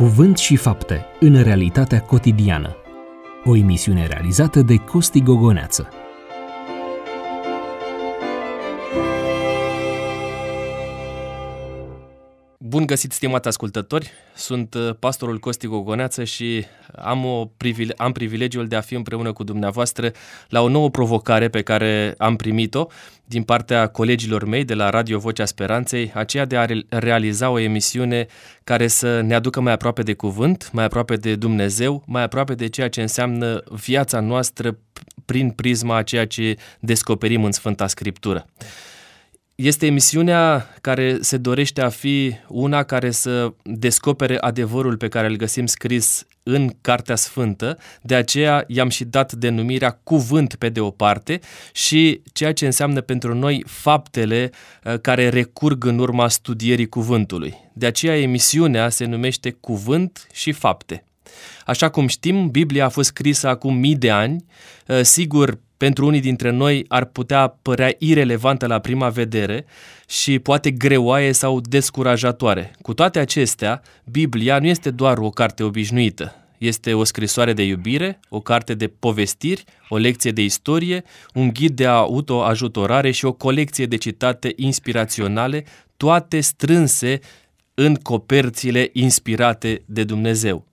[0.00, 2.76] Cuvânt și fapte în realitatea cotidiană.
[3.44, 5.88] O emisiune realizată de Costi Gogoneață.
[12.80, 14.10] Bun găsit, stimați ascultători!
[14.34, 16.64] Sunt uh, pastorul Costi Gogoneață și
[16.96, 20.12] am, o privile- am privilegiul de a fi împreună cu dumneavoastră
[20.48, 22.86] la o nouă provocare pe care am primit-o
[23.24, 27.58] din partea colegilor mei de la Radio Vocea Speranței, aceea de a re- realiza o
[27.58, 28.26] emisiune
[28.64, 32.68] care să ne aducă mai aproape de cuvânt, mai aproape de Dumnezeu, mai aproape de
[32.68, 34.78] ceea ce înseamnă viața noastră
[35.24, 38.46] prin prisma a ceea ce descoperim în Sfânta Scriptură.
[39.62, 45.36] Este emisiunea care se dorește a fi una care să descopere adevărul pe care îl
[45.36, 50.90] găsim scris în Cartea Sfântă, de aceea i-am și dat denumirea cuvânt pe de o
[50.90, 51.40] parte
[51.72, 54.50] și ceea ce înseamnă pentru noi faptele
[54.84, 57.54] uh, care recurg în urma studierii cuvântului.
[57.72, 61.04] De aceea emisiunea se numește Cuvânt și Fapte.
[61.66, 64.44] Așa cum știm, Biblia a fost scrisă acum mii de ani,
[64.86, 69.64] uh, sigur pentru unii dintre noi ar putea părea irelevantă la prima vedere
[70.08, 72.70] și poate greoaie sau descurajatoare.
[72.82, 76.34] Cu toate acestea, Biblia nu este doar o carte obișnuită.
[76.58, 81.76] Este o scrisoare de iubire, o carte de povestiri, o lecție de istorie, un ghid
[81.76, 85.64] de autoajutorare și o colecție de citate inspiraționale,
[85.96, 87.20] toate strânse
[87.74, 90.69] în coperțile inspirate de Dumnezeu.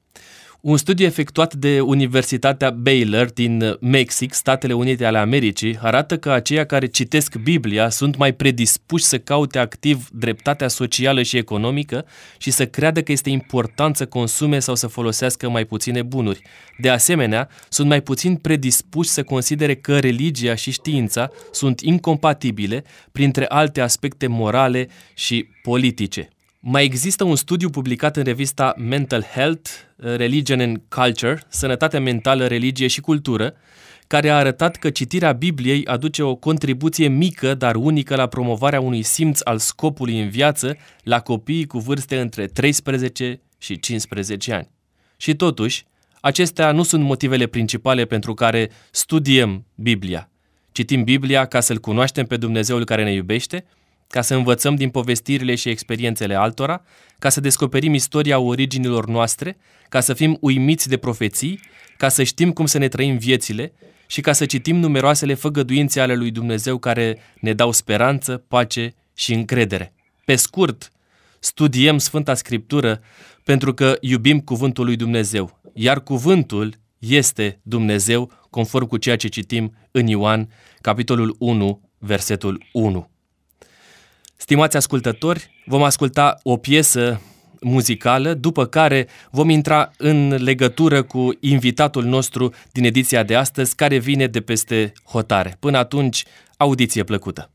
[0.61, 6.66] Un studiu efectuat de Universitatea Baylor din Mexic, Statele Unite ale Americii, arată că aceia
[6.66, 12.05] care citesc Biblia sunt mai predispuși să caute activ dreptatea socială și economică
[12.38, 16.41] și să creadă că este important să consume sau să folosească mai puține bunuri.
[16.77, 23.45] De asemenea, sunt mai puțin predispuși să considere că religia și știința sunt incompatibile, printre
[23.45, 26.30] alte aspecte morale și politice.
[26.70, 32.88] Mai există un studiu publicat în revista Mental Health, Religion and Culture, Sănătate mentală, religie
[32.88, 33.54] și cultură,
[34.08, 39.02] care a arătat că citirea Bibliei aduce o contribuție mică, dar unică la promovarea unui
[39.02, 44.70] simț al scopului în viață la copiii cu vârste între 13 și 15 ani.
[45.17, 45.86] Și totuși,
[46.22, 50.30] acestea nu sunt motivele principale pentru care studiem Biblia.
[50.72, 53.66] Citim Biblia ca să-L cunoaștem pe Dumnezeul care ne iubește,
[54.08, 56.84] ca să învățăm din povestirile și experiențele altora,
[57.20, 59.58] ca să descoperim istoria originilor noastre,
[59.90, 61.60] ca să fim uimiți de profeții,
[61.98, 63.73] ca să știm cum să ne trăim viețile
[64.08, 69.34] și ca să citim numeroasele făgăduințe ale lui Dumnezeu care ne dau speranță, pace și
[69.34, 69.94] încredere.
[70.26, 70.92] Pe scurt,
[71.39, 73.02] studiem Sfânta Scriptură
[73.44, 79.74] pentru că iubim cuvântul lui Dumnezeu, iar cuvântul este Dumnezeu, conform cu ceea ce citim
[79.92, 80.50] în Ioan,
[80.82, 83.10] capitolul 1, versetul 1.
[84.37, 87.21] Stimați ascultători, vom asculta o piesă
[87.61, 93.97] muzicală, după care vom intra în legătură cu invitatul nostru din ediția de astăzi, care
[93.97, 95.58] vine de peste hotare.
[95.59, 96.23] Până atunci,
[96.58, 97.52] audiție plăcută!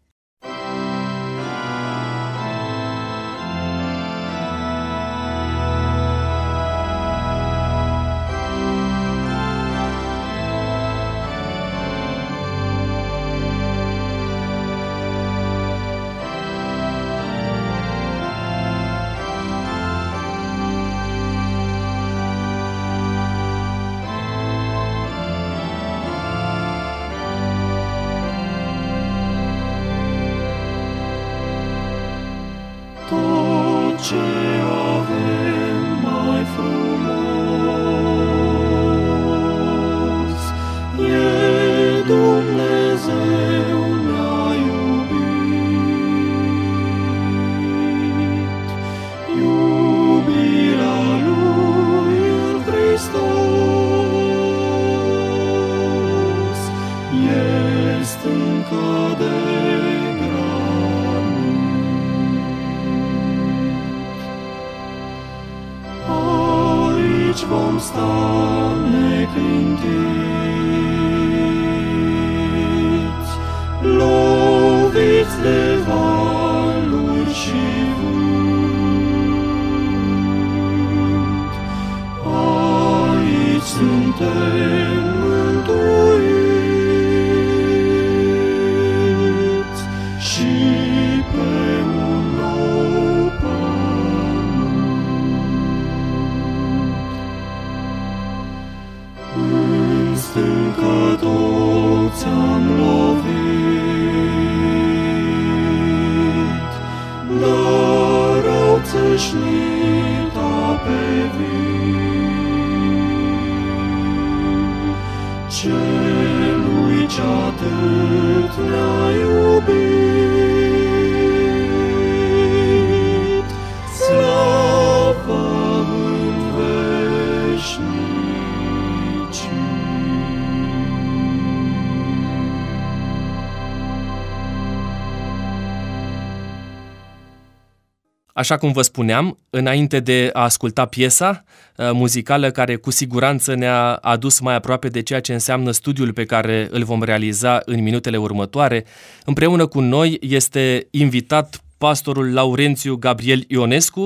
[138.33, 141.45] Așa cum vă spuneam, înainte de a asculta piesa
[141.77, 146.25] uh, muzicală care cu siguranță ne-a adus mai aproape de ceea ce înseamnă studiul pe
[146.25, 148.85] care îl vom realiza în minutele următoare,
[149.25, 154.01] împreună cu noi este invitat pastorul Laurențiu Gabriel Ionescu.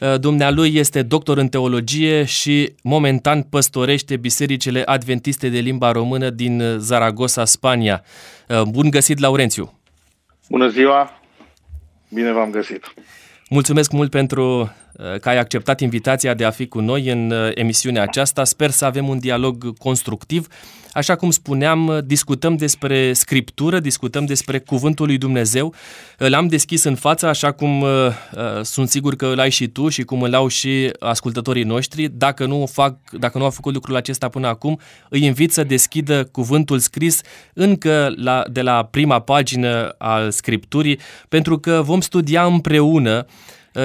[0.00, 6.62] Uh, dumnealui este doctor în teologie și momentan păstorește bisericile adventiste de limba română din
[6.78, 8.04] Zaragoza, Spania.
[8.48, 9.78] Uh, bun găsit, Laurențiu!
[10.48, 11.20] Bună ziua!
[12.08, 12.94] Bine v-am găsit!
[13.50, 14.68] Mulțumesc mult pentru uh,
[15.20, 18.44] că ai acceptat invitația de a fi cu noi în uh, emisiunea aceasta.
[18.44, 20.46] Sper să avem un dialog constructiv.
[20.92, 25.74] Așa cum spuneam, uh, discutăm despre scriptură, discutăm despre Cuvântul lui Dumnezeu.
[26.16, 27.88] L-am deschis în față, așa cum uh,
[28.62, 32.08] sunt sigur că îl ai și tu și cum îl au și ascultătorii noștri.
[32.08, 36.24] Dacă nu, fac, dacă nu au făcut lucrul acesta până acum, îi invit să deschidă
[36.24, 37.20] cuvântul scris
[37.54, 40.98] încă la, de la prima pagină al Scripturii,
[41.28, 43.26] pentru că vom studia împreună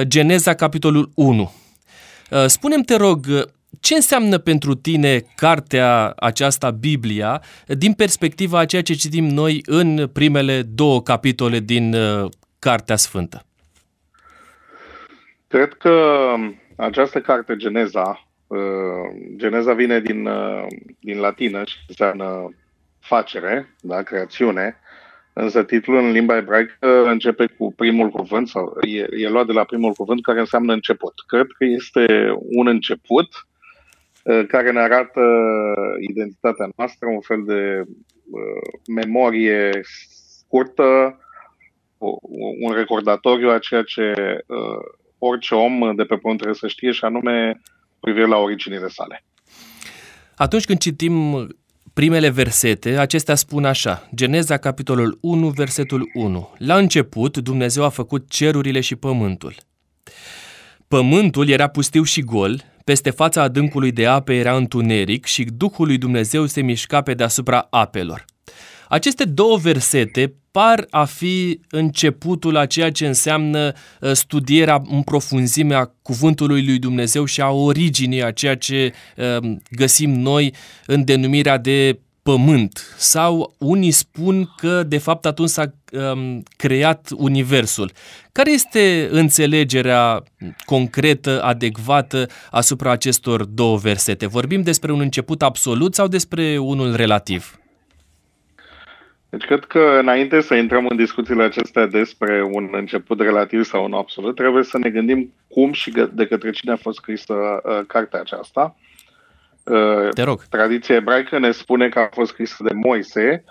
[0.02, 1.52] Geneza, capitolul 1.
[2.46, 3.26] Spunem te rog,
[3.80, 10.08] ce înseamnă pentru tine cartea aceasta, Biblia, din perspectiva a ceea ce citim noi în
[10.12, 12.28] primele două capitole din uh,
[12.58, 13.44] Cartea Sfântă?
[15.48, 16.34] Cred că
[16.76, 18.58] această carte, Geneza, uh,
[19.36, 20.66] Geneza vine din, uh,
[21.00, 22.54] din latină și înseamnă
[23.00, 24.76] facere, da, creațiune,
[25.40, 29.64] însă titlul în limba ebraică începe cu primul cuvânt sau e, e luat de la
[29.64, 31.14] primul cuvânt care înseamnă început.
[31.26, 33.28] Cred că este un început
[34.22, 35.20] Uh, care ne arată
[36.10, 37.82] identitatea noastră, un fel de
[38.30, 41.18] uh, memorie scurtă,
[42.60, 44.12] un recordatoriu a ceea ce
[44.46, 44.84] uh,
[45.18, 47.60] orice om de pe pământ trebuie să știe și anume
[48.00, 49.24] privire la originile sale.
[50.36, 51.46] Atunci când citim
[51.92, 56.48] primele versete, acestea spun așa, Geneza, capitolul 1, versetul 1.
[56.58, 59.54] La început, Dumnezeu a făcut cerurile și pământul.
[60.88, 65.98] Pământul era pustiu și gol, peste fața adâncului de ape era întuneric și Duhul lui
[65.98, 68.24] Dumnezeu se mișca pe deasupra apelor.
[68.88, 75.74] Aceste două versete par a fi începutul a ceea ce înseamnă uh, studierea în profunzime
[75.74, 80.54] a cuvântului lui Dumnezeu și a originii a ceea ce uh, găsim noi
[80.86, 87.92] în denumirea de pământ sau unii spun că de fapt atunci s-a um, creat universul.
[88.32, 90.22] Care este înțelegerea
[90.64, 94.26] concretă, adecvată asupra acestor două versete?
[94.26, 97.60] Vorbim despre un început absolut sau despre unul relativ?
[99.30, 103.92] Deci cred că înainte să intrăm în discuțiile acestea despre un început relativ sau un
[103.92, 108.20] absolut, trebuie să ne gândim cum și de către cine a fost scrisă uh, cartea
[108.20, 108.76] aceasta.
[109.64, 110.42] Uh, Te rog.
[110.44, 113.44] Tradiția ebraică ne spune că a fost scrisă de Moise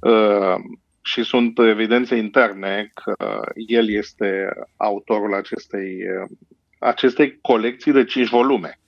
[0.00, 0.54] uh,
[1.02, 6.36] și sunt evidențe interne că el este autorul acestei, uh,
[6.78, 8.78] acestei colecții de cinci volume.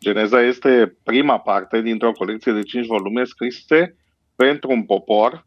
[0.00, 3.96] Geneza este prima parte dintr-o colecție de cinci volume scrise
[4.36, 5.46] pentru un popor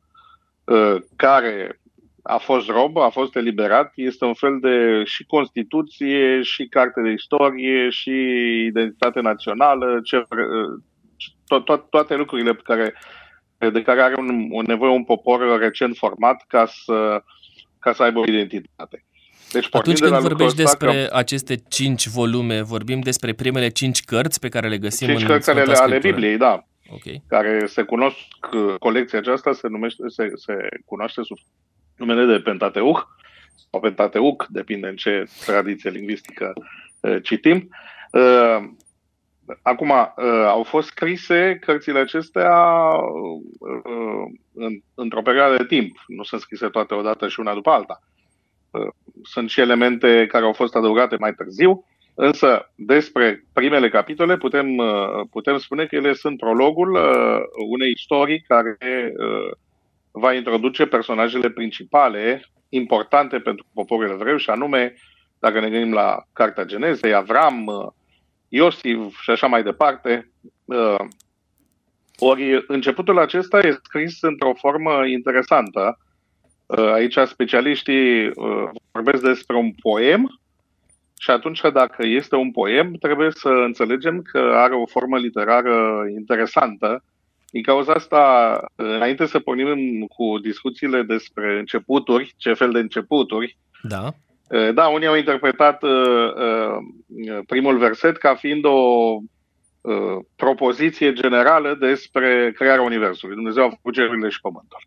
[1.15, 1.81] care
[2.23, 7.09] a fost rob, a fost eliberat, este un fel de și Constituție, și carte de
[7.09, 8.11] istorie, și
[8.65, 10.25] identitate națională, ce,
[11.47, 12.93] to, to, toate lucrurile pe care,
[13.71, 17.23] de care are un, un nevoie un popor recent format ca să,
[17.79, 19.05] ca să aibă o identitate.
[19.51, 21.15] Deci, Atunci când de vorbești despre că...
[21.15, 25.49] aceste cinci volume, vorbim despre primele cinci cărți pe care le găsim cinci în cărți
[25.49, 26.65] ale, ale Bibliei, da.
[26.93, 27.23] Okay.
[27.27, 28.17] Care se cunosc,
[28.79, 31.37] colecția aceasta se numește, se, se cunoaște sub
[31.97, 33.01] numele de Pentateuch
[33.71, 36.53] sau Pentateuch, depinde în ce tradiție lingvistică
[36.99, 37.69] uh, citim.
[38.11, 38.69] Uh,
[39.61, 42.75] acum, uh, au fost scrise cărțile acestea
[44.53, 46.03] în, într-o perioadă de timp.
[46.07, 48.01] Nu sunt scrise toate odată și una după alta.
[49.23, 54.81] Sunt și elemente care au fost adăugate mai târziu, însă despre primele capitole putem,
[55.31, 56.89] putem spune că ele sunt prologul
[57.69, 58.77] unei istorii care
[60.11, 64.93] va introduce personajele principale importante pentru poporul evreu și anume,
[65.39, 67.69] dacă ne gândim la Cartea Genezei, Avram,
[68.53, 70.31] Iosif și așa mai departe.
[70.65, 70.99] Uh,
[72.17, 75.97] ori începutul acesta e scris într-o formă interesantă.
[76.65, 80.40] Uh, aici specialiștii uh, vorbesc despre un poem
[81.23, 87.03] Și atunci, dacă este un poem, trebuie să înțelegem că are o formă literară interesantă.
[87.51, 94.09] Din cauza asta, înainte să pornim cu discuțiile despre începuturi, ce fel de începuturi, Da.
[94.73, 99.17] da, unii au interpretat uh, uh, primul verset ca fiind o
[99.81, 103.35] uh, propoziție generală despre crearea Universului.
[103.35, 104.79] Dumnezeu a făcut cerurile și pământul.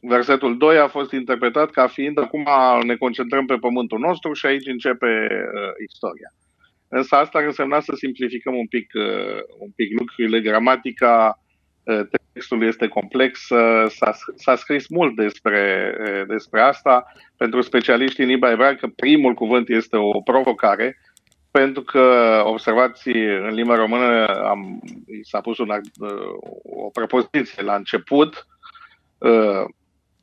[0.00, 2.46] Uh, versetul 2 a fost interpretat ca fiind acum
[2.82, 6.32] ne concentrăm pe pământul nostru și aici începe uh, istoria.
[6.88, 10.40] Însă asta ar însemna să simplificăm un pic, uh, un pic lucrurile.
[10.40, 11.38] Gramatica
[11.82, 12.00] uh,
[12.32, 17.12] textul este complex, uh, s-a, s-a scris mult despre, uh, despre asta.
[17.36, 20.98] Pentru specialiștii în limba ebraică, primul cuvânt este o provocare,
[21.50, 27.62] pentru că, observați, în limba română am, i s-a pus un, act- uh, o prepoziție
[27.62, 28.46] la început
[29.18, 29.64] uh,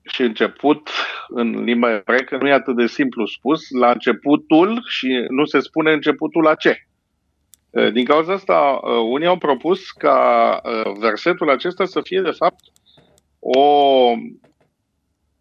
[0.07, 0.89] și început
[1.27, 5.91] în limba ebraică nu e atât de simplu spus, la începutul și nu se spune
[5.91, 6.77] începutul la ce.
[7.69, 12.31] Uh, Din cauza asta, uh, unii au propus ca uh, versetul acesta să fie, de
[12.31, 12.59] fapt,
[13.39, 13.59] o,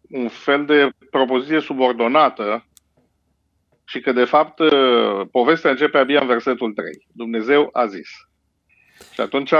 [0.09, 2.65] un fel de propoziție subordonată
[3.85, 6.85] și că, de fapt, uh, povestea începe abia în versetul 3.
[7.11, 8.09] Dumnezeu a zis.
[9.13, 9.53] Și atunci,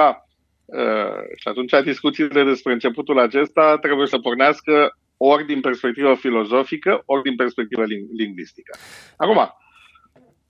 [0.68, 7.24] uh, și atunci discuțiile despre începutul acesta trebuie să pornească ori din perspectivă filozofică, ori
[7.24, 8.78] din perspectivă ling- lingvistică.
[9.18, 9.50] Acum,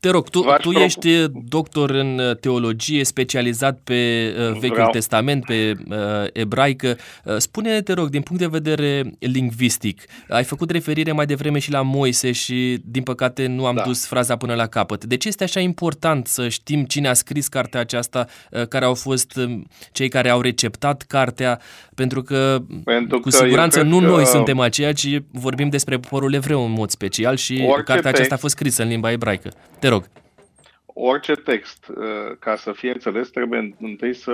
[0.08, 4.70] Te rog, tu, V-aș tu pro- ești doctor în uh, teologie, specializat pe uh, Vechiul
[4.76, 4.90] Vreau.
[4.90, 5.96] Testament, pe uh,
[6.34, 6.98] ebraică.
[7.24, 11.72] Uh, Spune, te rog, din punct de vedere lingvistic, ai făcut referire mai devreme și
[11.72, 13.82] la Moise și, din păcate, nu am Da.
[13.84, 15.06] dus fraza până la capăt.
[15.06, 18.94] De ce este așa important să știm cine a scris cartea aceasta, uh, care au
[18.94, 19.60] fost uh,
[19.92, 21.60] cei care au receptat cartea?
[21.96, 25.70] Pentru că, Pentru cu că eu siguranță, cred nu că- noi suntem aceia, ci vorbim
[25.70, 28.88] despre poporul evreu în mod special și Orice cartea aceasta a text- fost scrisă în
[28.90, 29.50] limba ebraică.
[29.80, 29.97] Te rog.
[30.86, 34.34] Orice text, uh, ca să fie înțeles, trebuie întâi să,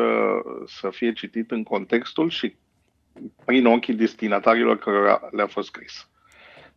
[0.66, 2.56] să fie citit în contextul și
[3.46, 6.08] prin ochii destinatarilor care le-a fost scris.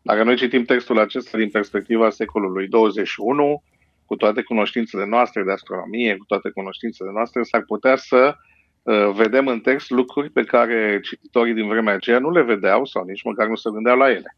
[0.02, 3.62] Dacă noi citim textul acesta din perspectiva secolului 21,
[4.06, 8.36] cu toate cunoștințele noastre de astronomie, cu toate cunoștințele noastre, s-ar putea să
[8.82, 13.04] uh, vedem în text lucruri pe care cititorii din vremea aceea nu le vedeau sau
[13.04, 14.36] nici măcar nu se gândeau la ele.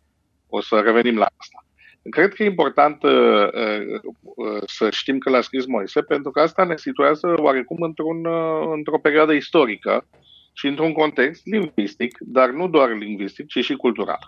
[0.48, 1.64] O să revenim la asta.
[2.10, 6.40] Cred că e important uh, uh, uh, să știm că l-a scris Moise, pentru că
[6.40, 10.06] asta ne situează oarecum într-un, uh, într-o perioadă istorică
[10.52, 14.18] și într-un context lingvistic, dar nu doar lingvistic, ci și cultural.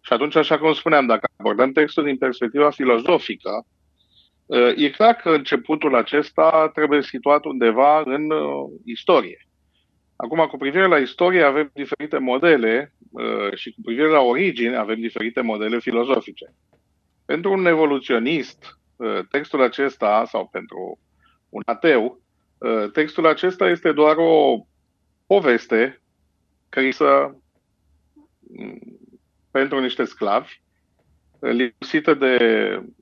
[0.00, 3.66] Și atunci, așa cum spuneam, dacă abordăm textul din perspectiva filozofică,
[4.46, 9.46] uh, e clar că începutul acesta trebuie situat undeva în uh, istorie.
[10.16, 15.00] Acum, cu privire la istorie, avem diferite modele uh, și cu privire la origine avem
[15.00, 16.54] diferite modele filozofice.
[17.30, 20.98] Pentru un evoluționist, uh, textul acesta, sau pentru
[21.48, 22.20] un ateu,
[22.58, 24.66] uh, textul acesta este doar o
[25.26, 26.02] poveste
[26.66, 27.36] scrisă
[28.40, 28.98] mm,
[29.50, 30.60] pentru niște sclavi,
[31.38, 32.36] uh, lipsită de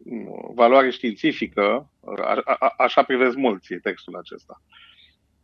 [0.04, 4.62] mm, valoare științifică, uh, a, a, așa privesc mulți textul acesta.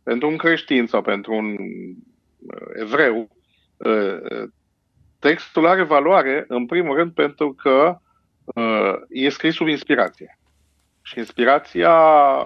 [0.03, 3.29] Pentru un creștin sau pentru un uh, evreu,
[3.77, 4.49] uh,
[5.19, 8.03] textul are valoare, în primul rând, pentru că uh,
[9.09, 10.39] e scris sub inspirație.
[11.01, 11.93] Și inspirația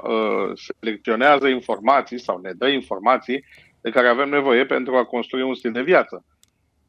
[0.03, 3.45] uh, selecționează informații sau ne dă informații
[3.81, 6.25] de care avem nevoie pentru a construi un stil de viață.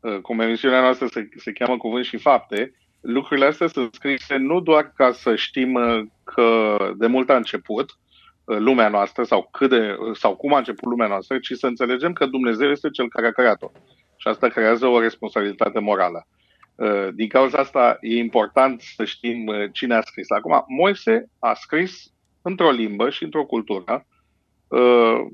[0.01, 4.61] Uh, cum emisiunea noastră se, se cheamă Cuvânt și Fapte, lucrurile astea sunt scrise nu
[4.61, 7.99] doar ca să știm uh, că de mult a început
[8.45, 12.13] uh, lumea noastră sau, cât de, sau cum a început lumea noastră, ci să înțelegem
[12.13, 13.71] că Dumnezeu este cel care a creat-o.
[14.17, 16.27] Și asta creează o responsabilitate morală.
[16.81, 20.31] Uh, Din cauza asta e important să știm uh, cine a scris.
[20.31, 24.07] Acum, Moise a scris într-o limbă și într-o cultură
[24.69, 25.27] uh,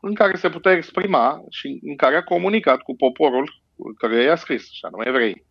[0.00, 3.62] în care se putea exprima și în care a comunicat cu poporul
[3.98, 5.44] care i-a scris, și anume evrei.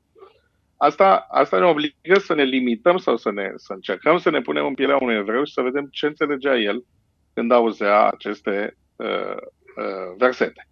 [0.77, 4.65] Asta, asta ne obligă să ne limităm sau să, ne, să încercăm să ne punem
[4.65, 6.85] în pielea unui evreu și să vedem ce înțelegea el
[7.33, 9.35] când auzea aceste uh,
[9.77, 10.67] uh, versete.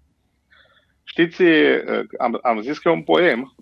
[1.04, 3.56] Știți, uh, am, am zis că e un poem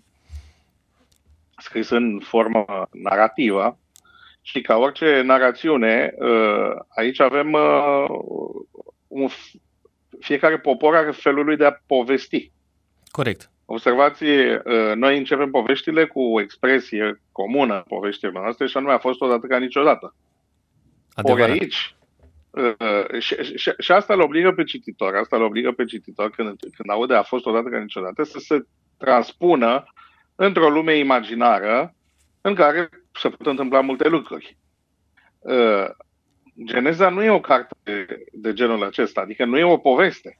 [1.60, 3.80] scris în formă narrativă
[4.42, 8.06] și ca orice narațiune, uh, aici avem uh,
[9.08, 9.28] un,
[10.20, 12.52] fiecare popor are felul lui de a povesti.
[13.12, 13.52] Corect.
[13.66, 19.22] Observați, uh, noi începem poveștile cu o expresie comună poveștile noastre și anume a fost
[19.22, 20.16] odată ca niciodată.
[21.16, 21.50] Ori Adevărat.
[21.50, 21.96] aici,
[22.50, 26.60] uh, și, și, și asta îl obligă pe cititor, asta îl obligă pe cititor când,
[26.60, 28.66] când aude a fost odată ca niciodată să se
[28.98, 29.84] transpună
[30.42, 31.96] într-o lume imaginară
[32.42, 34.58] în care se pot întâmpla multe lucruri.
[35.40, 35.90] Uh,
[36.66, 37.76] Geneza nu e o carte
[38.32, 40.40] de genul acesta, adică nu e o poveste.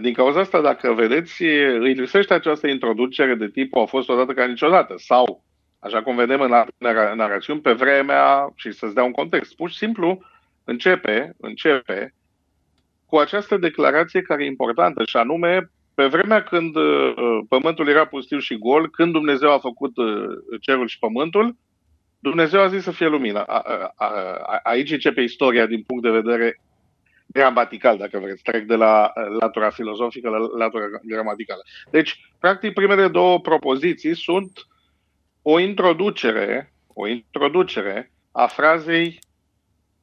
[0.00, 4.46] Din cauza asta, dacă vedeți, îi lipsește această introducere de tip a fost odată ca
[4.46, 5.44] niciodată sau,
[5.78, 6.52] așa cum vedem în
[7.16, 9.56] narațiuni, pe vremea și să-ți dea un context.
[9.56, 10.20] Pur și simplu
[10.64, 12.14] începe, începe
[13.06, 17.14] cu această declarație care e importantă și anume pe vremea când uh,
[17.48, 20.06] pământul era pustiu și gol, când Dumnezeu a făcut uh,
[20.60, 21.56] cerul și pământul,
[22.18, 23.42] Dumnezeu a zis să fie lumină.
[23.42, 26.60] A, a, a, aici începe istoria din punct de vedere
[27.26, 28.42] gramatical, dacă vreți.
[28.42, 31.62] Trec de la latura filozofică la latura gramaticală.
[31.90, 34.52] Deci, practic, primele două propoziții sunt
[35.42, 39.18] o introducere, o introducere a frazei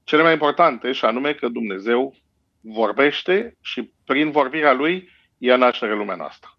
[0.04, 2.16] cele mai importante, și anume că Dumnezeu
[2.62, 6.58] vorbește și prin vorbirea lui ia naștere lumea noastră.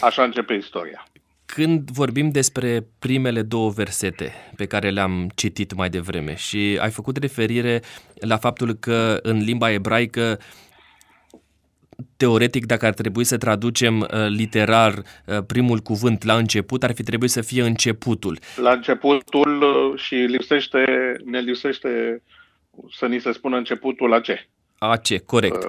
[0.00, 1.06] Așa începe istoria.
[1.46, 7.16] Când vorbim despre primele două versete pe care le-am citit mai devreme și ai făcut
[7.16, 7.82] referire
[8.14, 10.38] la faptul că în limba ebraică
[12.16, 17.02] teoretic, dacă ar trebui să traducem uh, literar uh, primul cuvânt la început, ar fi
[17.02, 18.38] trebuit să fie începutul.
[18.56, 20.84] La începutul uh, și lipsește,
[21.24, 22.22] ne lipsește
[22.90, 24.48] să ni se spună începutul la ce.
[24.78, 25.68] A ce, corect.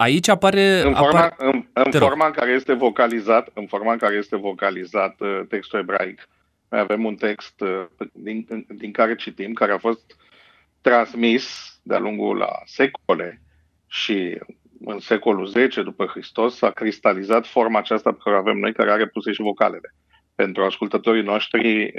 [0.00, 0.80] Uh, Aici apare...
[0.80, 1.34] În forma, apar...
[1.38, 5.78] în, în forma în care este vocalizat, în forma în care este vocalizat uh, textul
[5.78, 6.28] ebraic,
[6.68, 10.16] noi avem un text uh, din, din care citim, care a fost
[10.80, 13.42] transmis de-a lungul la secole
[13.86, 14.38] și
[14.84, 18.90] în secolul 10 după Hristos s-a cristalizat forma aceasta pe care o avem noi, care
[18.90, 19.94] are puse și vocalele.
[20.34, 21.92] Pentru ascultătorii noștri uh,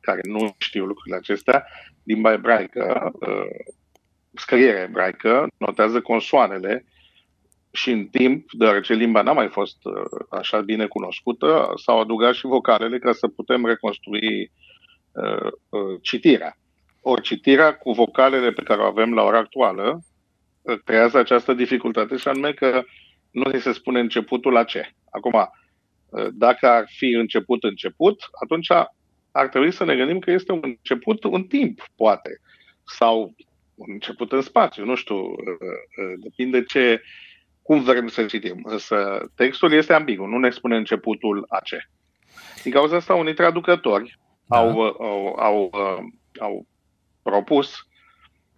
[0.00, 1.66] care nu știu lucrurile acestea,
[2.04, 3.12] limba ebraică,
[4.34, 6.84] scrierea ebraică, notează consoanele
[7.70, 9.94] și în timp, deoarece limba n-a mai fost uh,
[10.30, 14.52] așa bine cunoscută, s-au adăugat și vocalele ca să putem reconstrui
[15.12, 16.58] uh, uh, citirea.
[17.00, 20.00] Ori citirea cu vocalele pe care o avem la ora actuală
[20.62, 22.82] uh, creează această dificultate și anume că
[23.30, 24.92] nu se spune începutul la ce.
[25.10, 28.70] Acum, uh, dacă ar fi început început, atunci
[29.32, 32.40] ar trebui să ne gândim că este un început în timp, poate,
[32.84, 33.34] sau
[33.74, 37.02] un început în spațiu, nu știu, uh, depinde ce,
[37.68, 38.60] cum vrem să citim.
[38.64, 41.78] Însă textul este ambigu, nu ne spune începutul a ce.
[42.62, 44.56] Din cauza asta, unii traducători da.
[44.56, 45.70] au, au, au,
[46.38, 46.66] au
[47.22, 47.74] propus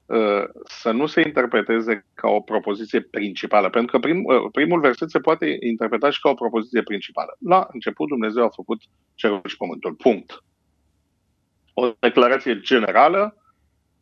[0.07, 5.11] uh, să nu se interpreteze ca o propoziție principală, pentru că prim, uh, primul verset
[5.11, 7.37] se poate interpreta și ca o propoziție principală.
[7.39, 8.81] La început Dumnezeu a făcut
[9.15, 9.95] cerul și pământul.
[9.95, 10.45] Punct.
[11.75, 13.37] O declarație generală,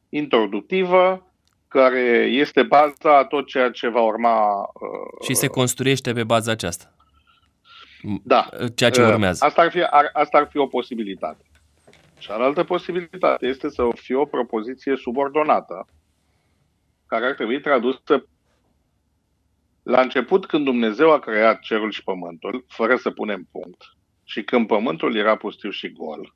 [0.08, 1.27] introductivă,
[1.68, 4.58] care este baza a tot ceea ce va urma.
[4.60, 6.92] Uh, și se construiește pe baza aceasta.
[8.24, 8.48] Da.
[8.74, 9.44] Ceea ce uh, urmează.
[9.44, 11.42] Asta ar fi, ar, asta ar fi o posibilitate.
[12.18, 15.86] Cealaltă posibilitate este să fie o propoziție subordonată,
[17.06, 18.26] care ar trebui tradusă
[19.82, 23.82] la început când Dumnezeu a creat cerul și pământul, fără să punem punct,
[24.24, 26.34] și când pământul era pustiu și gol,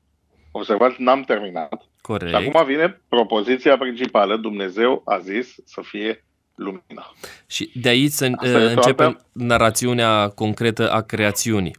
[0.53, 2.29] observați, n-am terminat, Corect.
[2.29, 4.37] Și acum vine propoziția principală.
[4.37, 7.13] Dumnezeu a zis să fie lumină.
[7.47, 9.25] Și de aici să Asta începem toată...
[9.31, 11.75] narațiunea concretă a creațiunii.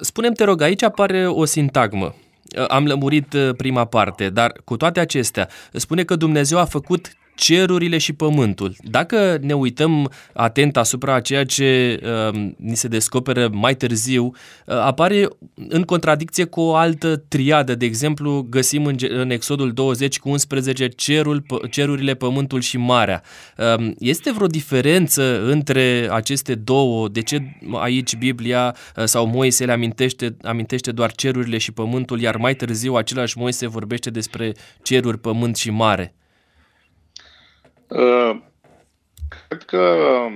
[0.00, 2.14] Spunem te rog, aici apare o sintagmă.
[2.68, 7.98] Am lămurit uh, prima parte, dar cu toate acestea, spune că Dumnezeu a făcut cerurile
[7.98, 8.74] și pământul.
[8.82, 14.74] Dacă ne uităm atent asupra a ceea ce uh, ni se descoperă mai târziu, uh,
[14.74, 15.28] apare
[15.68, 17.74] în contradicție cu o altă triadă.
[17.74, 23.22] De exemplu, găsim în, în Exodul 20 cu 11 cerul, cerurile, pământul și marea.
[23.56, 27.08] Uh, este vreo diferență între aceste două?
[27.08, 32.36] De ce aici Biblia uh, sau Moise le amintește, amintește doar cerurile și pământul, iar
[32.36, 36.12] mai târziu același Moise vorbește despre ceruri, pământ și mare?
[37.88, 38.40] Uh,
[39.28, 40.26] cred că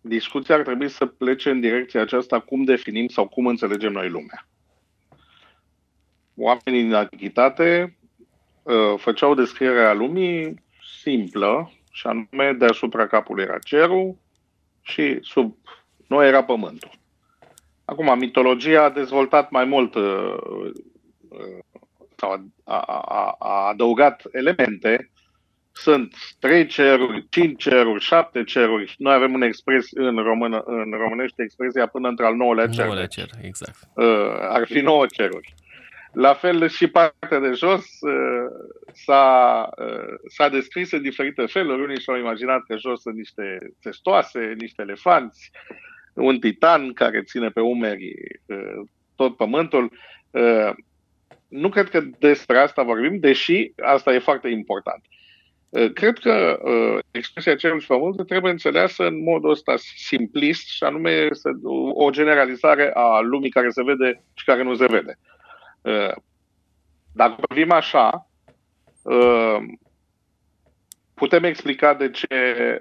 [0.00, 4.46] discuția ar trebui să plece în direcția aceasta cum definim sau cum înțelegem noi lumea.
[6.36, 7.96] Oamenii din antichitate
[8.62, 10.62] uh, făceau descrierea lumii
[11.00, 14.16] simplă, și anume deasupra capului era cerul
[14.82, 15.56] și sub
[16.06, 16.90] noi era pământul.
[17.84, 20.36] Acum, mitologia a dezvoltat mai mult uh,
[22.24, 25.10] sau a, a, a adăugat elemente.
[25.72, 28.94] Sunt trei ceruri, cinci ceruri, șapte ceruri.
[28.98, 32.84] Noi avem un expres în, română, în românește expresia până între al nouălea cer.
[32.84, 33.76] Nouălea cer, exact.
[33.94, 35.54] Uh, ar fi nouă ceruri.
[36.12, 38.46] La fel și partea de jos uh,
[38.92, 41.82] s-a, uh, s-a descris în diferite feluri.
[41.82, 45.50] Unii și-au imaginat că jos sunt niște testoase, niște elefanți,
[46.14, 48.12] un titan care ține pe umeri
[48.46, 49.92] uh, tot pământul.
[51.48, 55.04] Uh, nu cred că despre asta vorbim, deși asta e foarte important.
[55.68, 60.84] Uh, cred că uh, expresia cerul și pământul trebuie înțeleasă în modul ăsta simplist și
[60.84, 61.28] anume
[61.92, 65.18] o generalizare a lumii care se vede și care nu se vede.
[65.80, 66.14] Uh,
[67.12, 68.28] dacă vorbim așa,
[71.14, 72.80] putem explica de ce,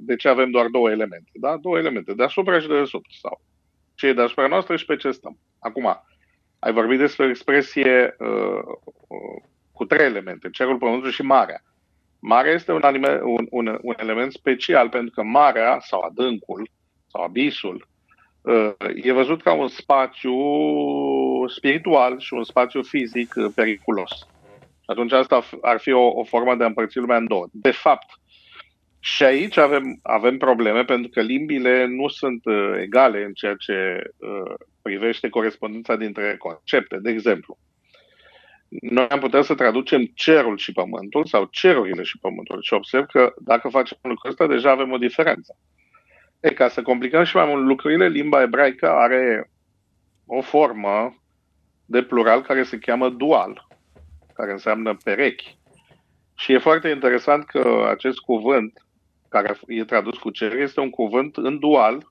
[0.00, 1.30] de ce avem doar două elemente.
[1.32, 1.56] Da?
[1.56, 3.10] Două elemente, deasupra și de desubt.
[3.20, 3.40] Sau
[3.94, 5.38] ce e deasupra noastră și pe ce stăm.
[5.58, 6.02] Acum,
[6.60, 8.62] ai vorbit despre o expresie uh,
[9.08, 9.42] uh,
[9.72, 11.62] cu trei elemente, cerul, pământul și marea.
[12.20, 16.70] Marea este un, anime, un, un, un element special pentru că marea sau adâncul
[17.06, 17.88] sau abisul
[18.42, 20.34] uh, e văzut ca un spațiu
[21.46, 24.10] spiritual și un spațiu fizic uh, periculos.
[24.84, 27.46] Atunci asta ar fi o, o formă de a împărți lumea în două.
[27.52, 28.20] De fapt,
[29.00, 34.02] și aici avem, avem probleme pentru că limbile nu sunt uh, egale în ceea ce
[34.16, 34.54] uh,
[34.96, 36.98] privește corespondența dintre concepte.
[36.98, 37.58] De exemplu,
[38.68, 43.34] noi am putea să traducem cerul și pământul sau cerurile și pământul și observ că
[43.38, 45.56] dacă facem lucrul ăsta, deja avem o diferență.
[46.40, 49.50] E, ca să complicăm și mai mult lucrurile, limba ebraică are
[50.26, 51.14] o formă
[51.84, 53.68] de plural care se cheamă dual,
[54.34, 55.58] care înseamnă perechi.
[56.36, 58.86] Și e foarte interesant că acest cuvânt,
[59.28, 62.09] care e tradus cu cer, este un cuvânt în dual,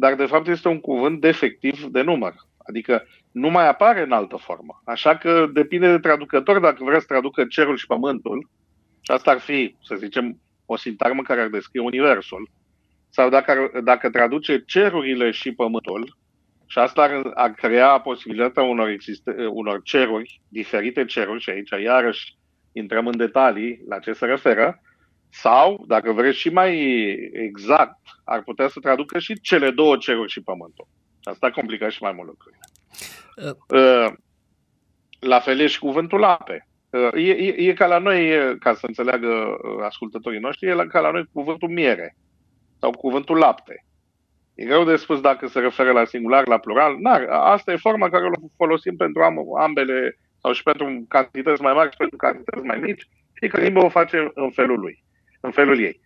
[0.00, 2.34] dar de fapt este un cuvânt defectiv de număr.
[2.68, 4.82] Adică nu mai apare în altă formă.
[4.84, 8.48] Așa că depinde de traducător dacă vrea să traducă cerul și pământul,
[9.00, 12.50] și asta ar fi, să zicem, o sintagmă care ar descrie universul,
[13.08, 16.16] sau dacă, dacă traduce cerurile și pământul,
[16.66, 22.34] și asta ar, ar crea posibilitatea unor, existe, unor ceruri, diferite ceruri, și aici iarăși
[22.72, 24.80] intrăm în detalii la ce se referă,
[25.30, 26.78] sau, dacă vreți și mai
[27.32, 30.86] exact, ar putea să traducă și cele două ceruri și pământul.
[31.22, 32.60] Asta complică și mai mult lucrurile.
[33.68, 34.12] Uh.
[35.20, 36.68] La fel e și cuvântul ape.
[36.90, 41.00] Uh, e, e, e ca la noi, ca să înțeleagă uh, ascultătorii noștri, e ca
[41.00, 42.16] la noi cuvântul miere
[42.78, 43.84] sau cuvântul lapte.
[44.54, 46.96] E greu de spus dacă se referă la singular, la plural.
[46.98, 47.26] N-ar.
[47.28, 49.22] Asta e forma care o folosim pentru
[49.58, 53.08] ambele sau și pentru cantități mai mari și pentru cantități mai mici.
[53.32, 55.04] Fiecare limbă o face în felul lui,
[55.40, 56.00] în felul ei.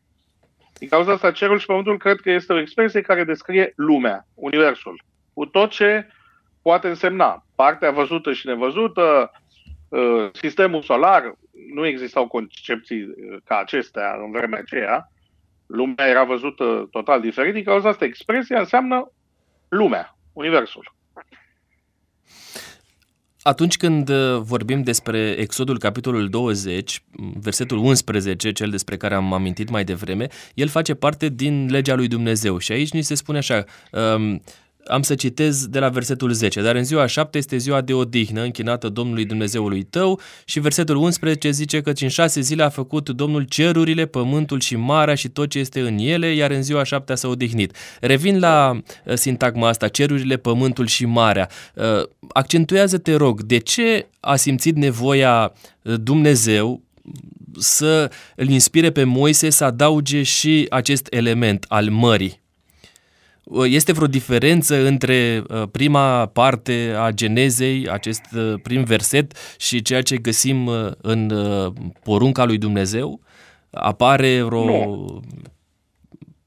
[0.79, 5.05] Din cauza asta, cerul și pământul cred că este o expresie care descrie lumea, universul,
[5.33, 6.09] cu tot ce
[6.63, 9.31] poate însemna partea văzută și nevăzută,
[9.89, 11.35] uh, sistemul solar,
[11.75, 15.13] nu existau concepții uh, ca acestea în vremea aceea,
[15.67, 19.11] lumea era văzută total diferit, din cauza asta expresia înseamnă
[19.69, 20.95] lumea, universul.
[23.47, 27.03] Atunci când uh, vorbim despre Exodul capitolul 20,
[27.41, 32.09] versetul 11, cel despre care am amintit mai devreme, el face parte din legea lui
[32.09, 32.59] Dumnezeu.
[32.59, 34.43] Și aici ni se spune așa, um,
[34.87, 36.63] am să citez de la versetul 10.
[36.63, 41.51] Dar în ziua 7 este ziua de odihnă închinată Domnului Dumnezeului tău și versetul 11
[41.51, 45.59] zice că în șase zile a făcut Domnul cerurile, pământul și marea și tot ce
[45.59, 47.77] este în ele, iar în ziua 7 s-a odihnit.
[48.01, 51.49] Revin la uh, sintagma asta, cerurile, pământul și marea.
[51.75, 56.83] Uh, accentuează-te rog, de ce a simțit nevoia uh, Dumnezeu
[57.59, 62.43] să îl inspire pe Moise să adauge și acest element al mării?
[63.45, 69.83] Uh, este vreo diferență între uh, prima parte a genezei, acest uh, prim verset, și
[69.83, 70.69] ceea ce găsim
[71.03, 71.31] în
[72.03, 73.21] porunca lui Dumnezeu?
[73.71, 74.65] Apare vreo...
[74.65, 75.21] Nu.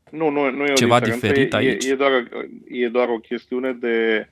[0.09, 1.85] Nu, nu, nu e ceva o diferit aici?
[1.85, 2.11] E, e, doar,
[2.67, 4.27] e doar o chestiune de,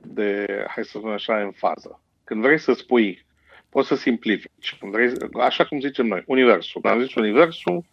[0.00, 2.00] de, hai să spun așa, în fază.
[2.24, 3.24] Când vrei să spui,
[3.68, 4.76] poți să simplifici.
[4.80, 6.80] Când vrei, așa cum zicem noi, universul.
[6.80, 7.84] Când am zis universul,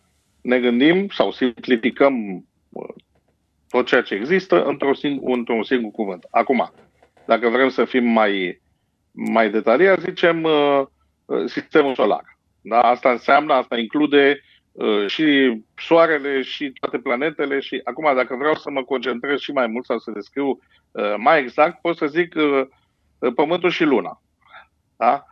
[0.41, 2.45] ne gândim sau simplificăm
[3.69, 6.25] tot ceea ce există într-un singur, într-un singur cuvânt.
[6.31, 6.71] Acum,
[7.25, 8.61] dacă vrem să fim mai,
[9.11, 10.81] mai detaliați, zicem uh,
[11.25, 12.37] uh, sistemul solar.
[12.61, 12.79] Da?
[12.79, 18.69] Asta înseamnă, asta include uh, și soarele și toate planetele și acum dacă vreau să
[18.69, 20.47] mă concentrez și mai mult sau să descriu
[20.91, 22.61] uh, mai exact, pot să zic uh,
[23.19, 24.21] uh Pământul și Luna.
[24.97, 25.23] Da?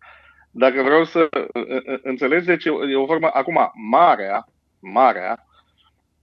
[0.51, 4.47] Dacă vreau să uh, uh înțelegeți, e o formă, acum, marea,
[4.79, 5.45] marea,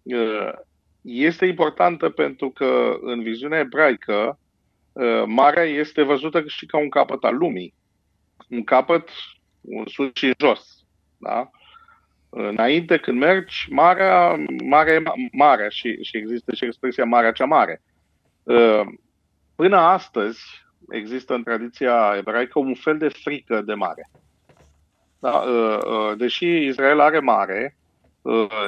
[0.03, 0.53] uh,
[1.05, 4.39] este importantă pentru că în viziunea ebraică
[4.93, 7.75] uh, marea este văzută și ca un capăt al lumii.
[8.49, 9.09] Un capăt,
[9.61, 10.85] un sus și jos.
[11.19, 11.51] Da?
[12.31, 17.83] Înainte, când mergi, marea, marea e marea și, și există și expresia marea cea mare.
[18.43, 18.81] Uh,
[19.55, 20.41] până astăzi
[20.89, 24.11] există în tradiția ebraică un fel de frică de mare.
[25.19, 25.31] Da?
[25.31, 27.84] Uh, deși Israel are mare, uh,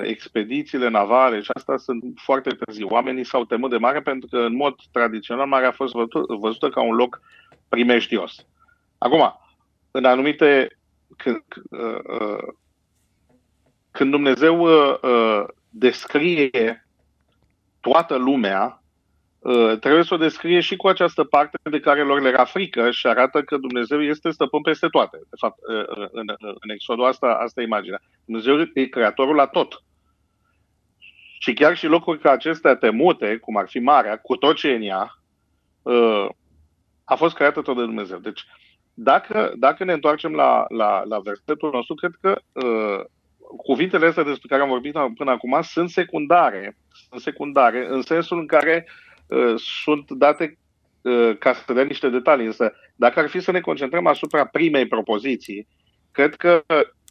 [0.03, 2.87] expedițiile navale și asta sunt foarte târziu.
[2.88, 5.95] Oamenii s-au temut de mare pentru că, în mod tradițional, marea a fost
[6.38, 7.21] văzută ca un loc
[7.69, 8.47] primejdios.
[8.99, 9.40] Acum,
[9.90, 10.79] în anumite.
[11.16, 12.49] Când, uh,
[13.90, 14.69] când Dumnezeu
[15.71, 16.87] descrie
[17.81, 18.86] toată lumea, Uh,
[19.81, 23.07] trebuie să o descrie și cu această parte de care lor le era frică și
[23.07, 25.16] arată că Dumnezeu este stăpân peste toate.
[25.16, 28.01] De fapt, uh, uh, în, în Exodul asta, asta e imaginea.
[28.25, 29.83] Dumnezeu e creatorul la tot.
[31.38, 34.75] Și chiar și locuri ca acestea temute, cum ar fi marea, cu tot ce e
[34.75, 35.11] în ea,
[37.05, 38.18] a fost creată tot de Dumnezeu.
[38.18, 38.44] Deci,
[38.94, 43.05] dacă, dacă ne întoarcem la, la, la versetul nostru, cred că uh,
[43.57, 46.77] cuvintele astea despre care am vorbit până acum sunt secundare.
[47.09, 49.06] Sunt secundare în sensul în care uh, Uh,
[49.57, 50.59] sunt date
[51.03, 54.87] uh, ca să dea niște detalii, însă dacă ar fi să ne concentrăm asupra primei
[54.87, 55.67] propoziții,
[56.12, 56.65] cred că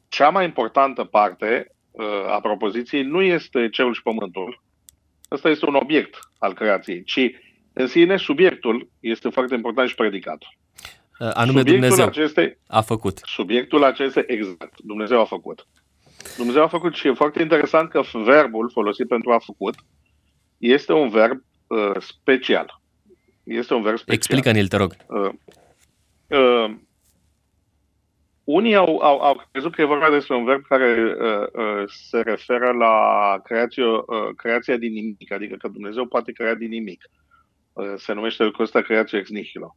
[0.08, 4.64] cea mai importantă parte uh, a propoziției nu este cerul și pământul,
[5.32, 7.20] ăsta este un obiect al creației, ci
[7.74, 10.48] în sine subiectul este foarte important și predicatul.
[11.18, 13.20] Anume subiectul Dumnezeu acestei, a făcut.
[13.24, 15.68] Subiectul acestei, exact, Dumnezeu a făcut.
[16.38, 19.76] Dumnezeu a făcut și e foarte interesant că verbul folosit pentru a făcut
[20.58, 22.82] este un verb uh, special.
[23.44, 24.16] Este un verb special.
[24.16, 24.96] Explică-ne-l, te rog.
[25.08, 25.30] Uh,
[26.28, 26.76] uh,
[28.44, 32.22] unii au, au, au crezut că e vorba despre un verb care uh, uh, se
[32.22, 32.96] referă la
[33.44, 34.04] creație, uh,
[34.36, 37.10] creația din nimic, adică că Dumnezeu poate crea din nimic.
[37.74, 39.76] Uh, se numește lucrul ăsta creație ex nihilo.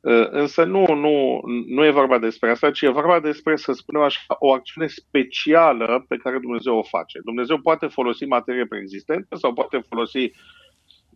[0.00, 4.02] Uh, însă nu, nu, nu e vorba despre asta, ci e vorba despre, să spunem
[4.02, 7.20] așa, o acțiune specială pe care Dumnezeu o face.
[7.24, 10.30] Dumnezeu poate folosi materie preexistentă sau poate folosi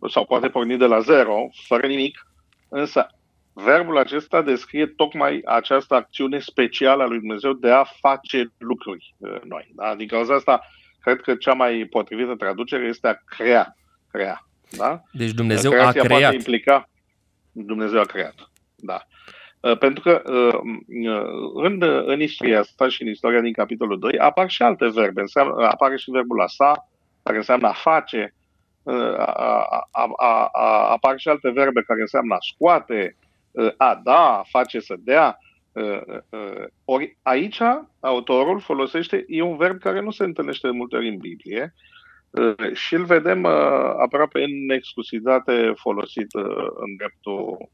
[0.09, 2.27] sau poate porni de la zero, fără nimic,
[2.69, 3.07] însă
[3.53, 9.41] verbul acesta descrie tocmai această acțiune specială a lui Dumnezeu de a face lucruri uh,
[9.43, 9.71] noi.
[9.75, 9.95] Da?
[9.95, 10.61] Din cauza asta,
[11.01, 13.75] cred că cea mai potrivită traducere este a crea.
[14.11, 14.43] crea
[14.77, 15.01] da?
[15.11, 16.19] Deci Dumnezeu Creația a creat.
[16.19, 16.89] Poate implica
[17.51, 18.51] Dumnezeu a creat.
[18.75, 19.01] Da.
[19.59, 20.59] Uh, pentru că uh,
[21.53, 25.21] în, în istoria asta și în istoria din capitolul 2 apar și alte verbe.
[25.21, 26.89] Înseamnă, apare și verbul sa,
[27.23, 28.33] care înseamnă a face,
[29.17, 33.17] a, a, a, apar și alte verbe care înseamnă a scoate,
[33.77, 35.37] a da, a face să dea.
[36.85, 37.59] Ori aici
[37.99, 41.73] autorul folosește, e un verb care nu se întâlnește de multe ori în Biblie
[42.73, 46.33] și îl vedem aproape în exclusivitate folosit
[46.75, 47.69] în dreptul,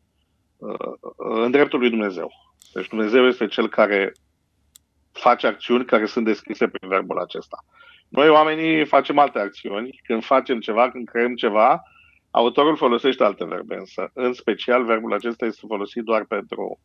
[1.17, 2.31] în dreptul lui Dumnezeu.
[2.73, 4.11] Deci Dumnezeu este cel care
[5.11, 7.57] face acțiuni care sunt descrise prin verbul acesta.
[8.09, 9.99] Noi, oamenii, facem alte acțiuni.
[10.03, 11.83] Când facem ceva, când creăm ceva,
[12.31, 16.79] autorul folosește alte verbe, însă, în special, verbul acesta este folosit doar pentru,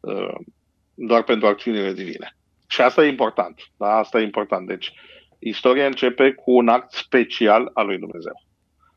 [0.00, 0.34] uh,
[0.94, 2.36] doar pentru acțiunile divine.
[2.66, 3.60] Și asta e important.
[3.76, 3.96] Da?
[3.96, 4.66] Asta e important.
[4.66, 4.92] Deci,
[5.38, 8.42] istoria începe cu un act special al lui Dumnezeu.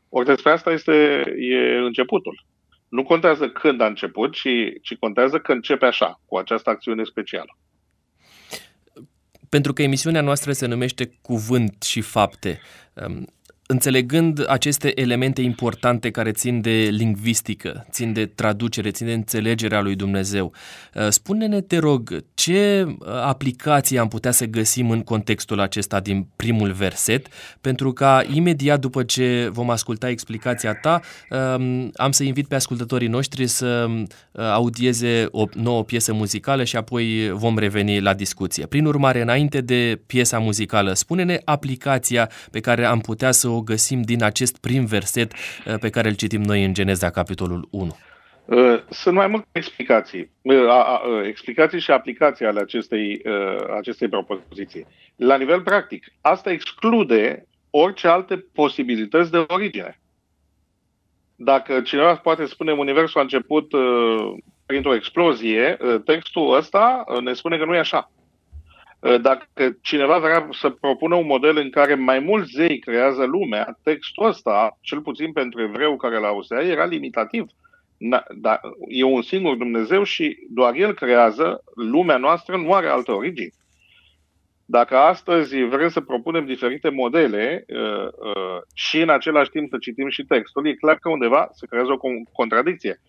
[0.08, 2.44] Ori despre asta este e începutul.
[2.88, 4.48] Nu contează când a început, ci,
[4.82, 7.56] ci contează că începe așa, cu această acțiune specială
[9.48, 12.60] pentru că emisiunea noastră se numește Cuvânt și Fapte.
[13.68, 19.94] Înțelegând aceste elemente importante care țin de lingvistică, țin de traducere, țin de înțelegerea lui
[19.94, 20.52] Dumnezeu,
[20.94, 26.26] uh, spune-ne, te rog, ce uh, aplicații am putea să găsim în contextul acesta din
[26.36, 27.26] primul verset,
[27.60, 31.00] pentru ca imediat după ce vom asculta explicația ta,
[31.30, 36.76] um, am să invit pe ascultătorii noștri să uh, audieze o nouă piesă muzicală și
[36.76, 38.66] apoi vom reveni la discuție.
[38.66, 44.02] Prin urmare, înainte de piesa muzicală, spune-ne aplicația pe care am putea să o găsim
[44.02, 47.96] din acest prim verset uh, pe care îl citim noi în Geneza, capitolul 1?
[48.44, 50.56] Uh, sunt mai multe explicații, uh,
[51.26, 53.22] explicații și aplicații ale acestei,
[53.76, 54.86] acestei propoziții.
[55.16, 60.00] La nivel practic, asta exclude orice alte posibilități de origine.
[61.36, 63.72] Dacă cineva poate spune Universul a început
[64.66, 68.10] printr-o explozie, textul ăsta ne spune că nu e așa.
[69.06, 73.78] Uh, dacă cineva vrea să propună un model în care mai mulți zei creează lumea,
[73.82, 77.46] textul ăsta, cel puțin pentru evreu care l-a auzea, era limitativ.
[78.34, 83.52] Da, e un singur Dumnezeu și doar El creează, lumea noastră nu are altă origini.
[84.64, 90.08] Dacă astăzi vrem să propunem diferite modele uh, uh, și în același timp să citim
[90.08, 91.98] și textul, e clar că undeva se creează o
[92.32, 93.00] contradicție.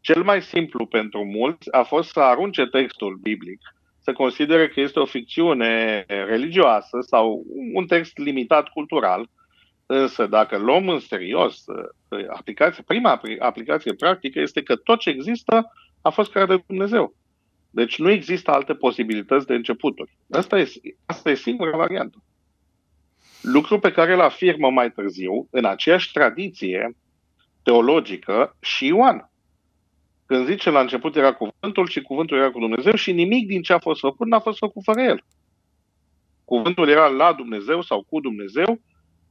[0.00, 3.60] Cel mai simplu pentru mulți a fost să arunce textul biblic
[4.08, 9.28] se consideră că este o ficțiune religioasă sau un text limitat cultural,
[9.86, 15.72] însă dacă luăm în serios uh, aplicația, prima aplicație practică este că tot ce există
[16.02, 17.14] a fost creat de Dumnezeu.
[17.70, 20.18] Deci nu există alte posibilități de începuturi.
[20.30, 20.68] Asta e,
[21.06, 22.22] asta e singura variantă.
[23.42, 26.96] Lucru pe care îl afirmă mai târziu, în aceeași tradiție
[27.62, 29.27] teologică, și Ioan.
[30.28, 33.72] Când zice la început era cuvântul și cuvântul era cu Dumnezeu și nimic din ce
[33.72, 35.24] a fost făcut n-a fost făcut fără el.
[36.44, 38.80] Cuvântul era la Dumnezeu sau cu Dumnezeu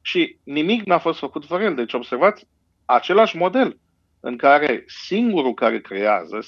[0.02, 1.76] și nimic n-a fost făcut fără el.
[1.76, 2.48] Deci observați
[2.86, 3.80] același model
[4.20, 6.40] în care singurul care creează,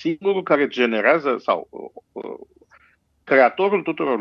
[0.00, 2.46] singurul care generează sau uh, uh,
[3.24, 4.20] creatorul tuturor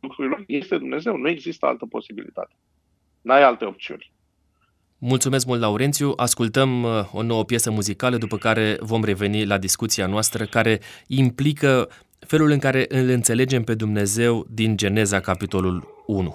[0.00, 1.16] lucrurilor este Dumnezeu.
[1.16, 2.54] Nu există altă posibilitate.
[3.22, 4.12] N-ai alte opțiuni.
[4.98, 6.12] Mulțumesc mult, Laurențiu.
[6.16, 11.88] Ascultăm uh, o nouă piesă muzicală, după care vom reveni la discuția noastră, care implică
[12.18, 16.34] felul în care îl înțelegem pe Dumnezeu din Geneza, capitolul 1.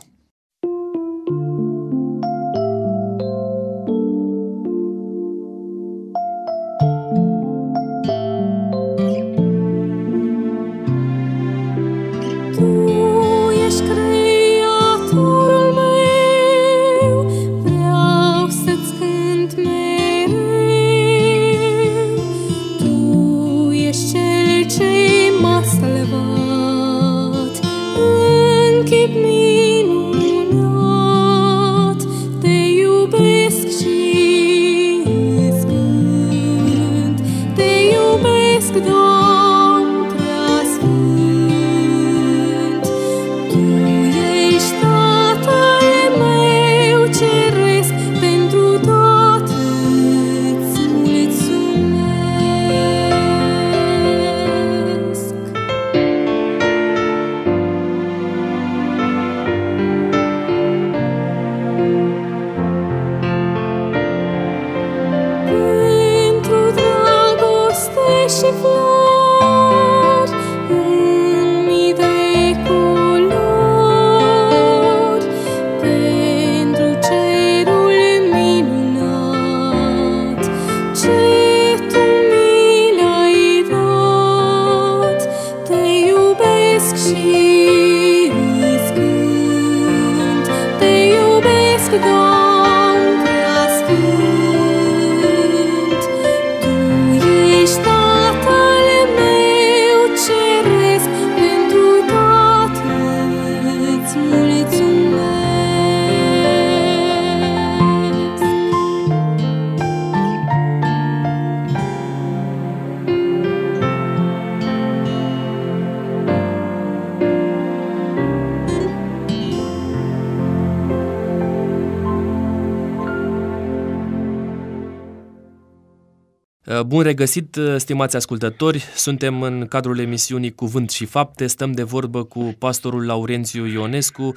[126.92, 128.84] Bun regăsit, stimați ascultători!
[128.96, 131.48] Suntem în cadrul emisiunii Cuvânt și Fapte.
[131.48, 134.34] Stăm de vorbă cu pastorul Laurențiu Ionescu,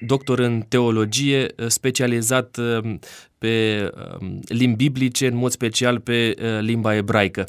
[0.00, 2.58] doctor în teologie, specializat
[3.38, 3.86] pe
[4.48, 7.44] limbi biblice, în mod special pe limba ebraică.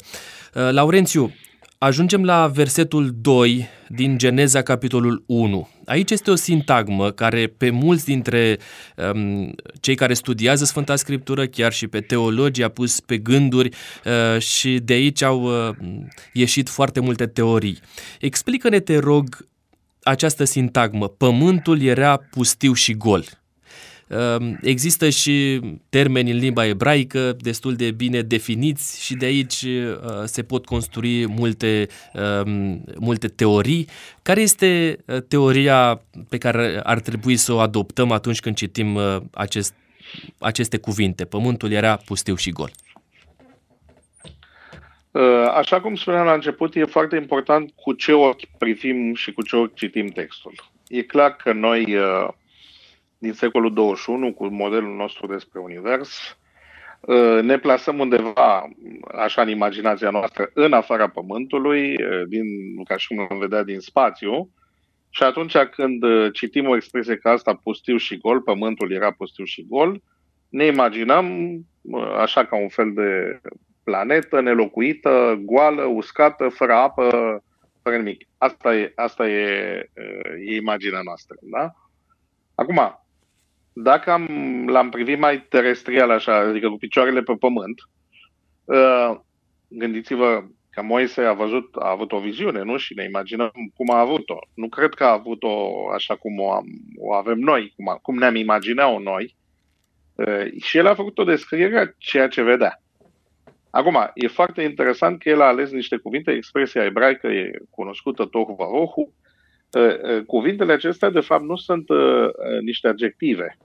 [0.52, 1.32] Laurențiu,
[1.78, 5.68] Ajungem la versetul 2 din Geneza, capitolul 1.
[5.86, 8.58] Aici este o sintagmă care pe mulți dintre
[9.12, 13.68] um, cei care studiază Sfânta Scriptură, chiar și pe teologi, a pus pe gânduri
[14.04, 15.74] uh, și de aici au uh,
[16.32, 17.78] ieșit foarte multe teorii.
[18.20, 19.46] Explică-ne, te rog,
[20.02, 21.08] această sintagmă.
[21.08, 23.24] Pământul era pustiu și gol.
[24.08, 30.22] Ehm, există și termeni în limba ebraică destul de bine definiți și de aici uh,
[30.24, 33.88] se pot construi multe, ehm, multe teorii.
[34.22, 39.16] Care este uh, teoria pe care ar trebui să o adoptăm atunci când citim uh,
[39.34, 39.74] acest,
[40.38, 41.24] aceste cuvinte?
[41.24, 42.70] Pământul era pustiu și gol.
[45.54, 49.56] Așa cum spuneam la început, e foarte important cu ce ochi privim și cu ce
[49.56, 50.52] ochi citim textul.
[50.88, 51.96] E clar că noi
[53.18, 56.38] din secolul 21 cu modelul nostru despre univers,
[57.00, 58.68] uh, ne plasăm undeva,
[59.18, 62.44] așa în imaginația noastră, în afara Pământului, uh, din,
[62.84, 64.50] ca și cum am vedea din spațiu,
[65.10, 69.44] și atunci când uh, citim o expresie ca asta, pustiu și gol, Pământul era pustiu
[69.44, 70.02] și gol,
[70.48, 71.56] ne imaginăm
[72.18, 73.40] așa ca un fel de
[73.84, 77.10] planetă nelocuită, goală, uscată, fără apă,
[77.82, 78.28] fără nimic.
[78.38, 79.90] Asta e, asta e,
[80.46, 81.36] e imaginea noastră.
[81.40, 81.74] Da?
[82.54, 83.05] Acum,
[83.78, 84.26] dacă am,
[84.68, 87.80] l-am privit mai terestrial așa, adică cu picioarele pe pământ,
[88.64, 89.18] uh,
[89.68, 92.76] gândiți-vă că Moise a văzut, a avut o viziune, nu?
[92.76, 94.38] Și ne imaginăm cum a avut-o.
[94.54, 95.50] Nu cred că a avut-o
[95.94, 96.66] așa cum o, am,
[96.98, 99.36] o avem noi, cum, cum ne-am imaginat-o noi.
[100.14, 102.82] Uh, și el a făcut o descriere a ceea ce vedea.
[103.70, 108.54] Acum, e foarte interesant că el a ales niște cuvinte, expresia ebraică e cunoscută, tohu
[108.54, 109.14] varohu,
[110.26, 111.86] cuvintele acestea, de fapt, nu sunt
[112.60, 113.56] niște adjective.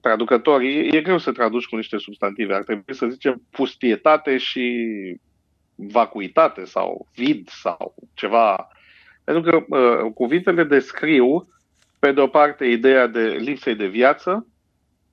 [0.00, 2.54] Traducătorii, e greu să traduci cu niște substantive.
[2.54, 4.86] Ar trebui să zicem pustietate și
[5.74, 8.68] vacuitate sau vid sau ceva.
[9.24, 11.48] Pentru că uh, cuvintele descriu,
[11.98, 14.46] pe de o parte, ideea de lipsei de viață,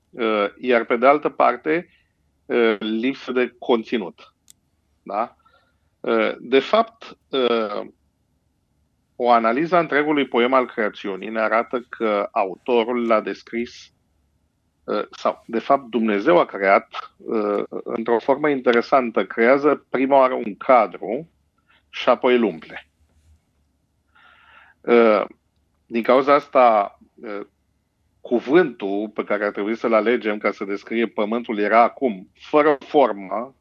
[0.10, 1.90] uh, iar pe de altă parte,
[2.46, 4.34] uh, lipsă de conținut.
[5.04, 5.36] Da?
[6.00, 7.88] Uh, de fapt, uh,
[9.22, 13.92] o analiză a întregului poem al creațiunii ne arată că autorul l-a descris
[14.90, 19.26] Uh, sau, de fapt, Dumnezeu a creat uh, într-o formă interesantă.
[19.26, 21.30] Creează prima oară un cadru
[21.90, 22.88] și apoi îl umple.
[24.82, 25.26] Uh,
[25.86, 27.00] din cauza asta,
[28.22, 33.56] cuvântul pe care ar trebui să-l alegem ca să descrie pământul era acum fără formă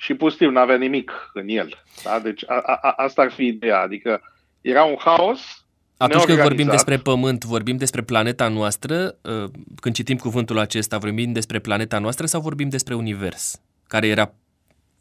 [0.00, 1.82] și pustiu, nu avea nimic în el.
[2.04, 2.18] Da?
[2.18, 3.80] Deci a, a, asta ar fi ideea.
[3.80, 4.20] Adică
[4.60, 5.68] era un haos
[5.98, 9.18] atunci când vorbim despre Pământ, vorbim despre planeta noastră?
[9.22, 14.32] Uh, când citim cuvântul acesta, vorbim despre planeta noastră sau vorbim despre Univers, care era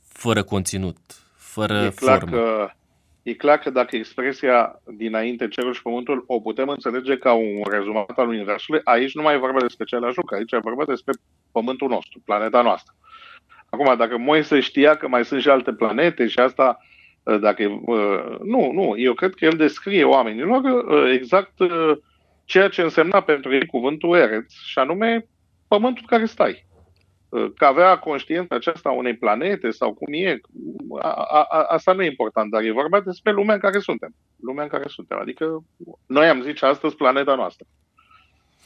[0.07, 0.97] fără conținut,
[1.35, 2.37] fără e clar formă?
[2.37, 2.69] Că,
[3.23, 8.17] e clar că dacă expresia dinainte cerul și pământul o putem înțelege ca un rezumat
[8.17, 11.13] al Universului, aici nu mai e vorba despre același lucru, aici e vorba despre
[11.51, 12.93] pământul nostru, planeta noastră.
[13.70, 16.78] Acum, dacă Moise știa că mai sunt și alte planete și asta
[17.28, 21.53] Uh, dacă, uh, nu, nu, eu cred că el descrie oamenilor uh, exact
[22.45, 25.28] ceea ce însemna pentru ei cuvântul Ereț, și anume
[25.68, 26.65] pământul care stai.
[27.30, 30.39] Că avea conștiința aceasta unei planete sau cum e,
[30.99, 34.15] a, a, a, asta nu e important, dar e vorba despre lumea în care suntem.
[34.41, 35.18] Lumea în care suntem.
[35.22, 35.63] Adică
[36.05, 37.65] noi am zice astăzi planeta noastră.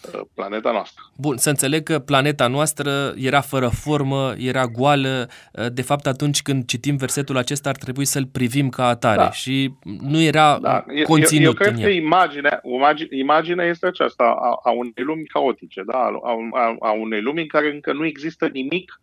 [0.01, 1.03] Uh, planeta noastră.
[1.17, 5.27] Bun, să înțeleg că planeta noastră era fără formă, era goală.
[5.53, 9.31] Uh, de fapt, atunci când citim versetul acesta, ar trebui să-l privim ca atare da.
[9.31, 10.85] și nu era da.
[11.03, 11.83] conținut eu, eu cred în el.
[11.83, 12.61] că imaginea,
[13.09, 15.97] imaginea este aceasta a, a unei lumi caotice, da?
[15.97, 19.01] a, a, a unei lumi în care încă nu există nimic,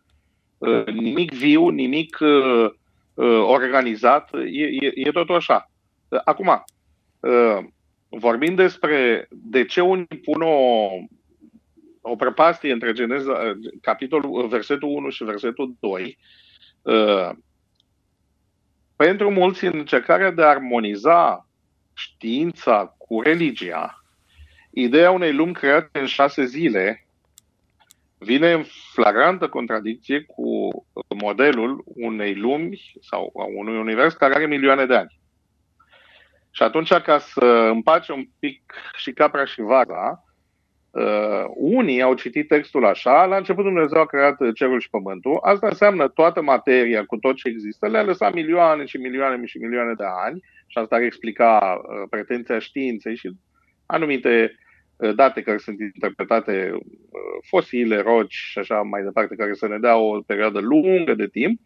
[0.57, 2.17] uh, nimic viu, nimic
[3.41, 4.29] organizat.
[4.33, 5.71] E, e, e totul așa.
[6.23, 6.63] Acum,
[8.09, 10.87] vorbim despre de ce unii pun o,
[12.01, 16.17] o prăpastie între Geneza, capitolul, versetul 1 și versetul 2,
[16.81, 17.29] uh,
[18.95, 21.47] pentru mulți în încercarea de a armoniza
[21.93, 24.03] știința cu religia,
[24.71, 27.07] ideea unei lumi create în șase zile
[28.17, 30.69] vine în flagrantă contradicție cu
[31.15, 35.18] modelul unei lumi sau a unui univers care are milioane de ani.
[36.59, 40.23] Și atunci, ca să împace un pic și capra și vaca,
[40.91, 45.67] uh, unii au citit textul așa, la început Dumnezeu a creat cerul și pământul, asta
[45.67, 50.03] înseamnă toată materia cu tot ce există, le-a lăsat milioane și milioane și milioane de
[50.25, 53.31] ani și asta ar explica uh, pretenția științei și
[53.85, 54.55] anumite
[54.95, 56.79] uh, date care sunt interpretate, uh,
[57.49, 61.59] fosile, roci și așa mai departe, care să ne dea o perioadă lungă de timp.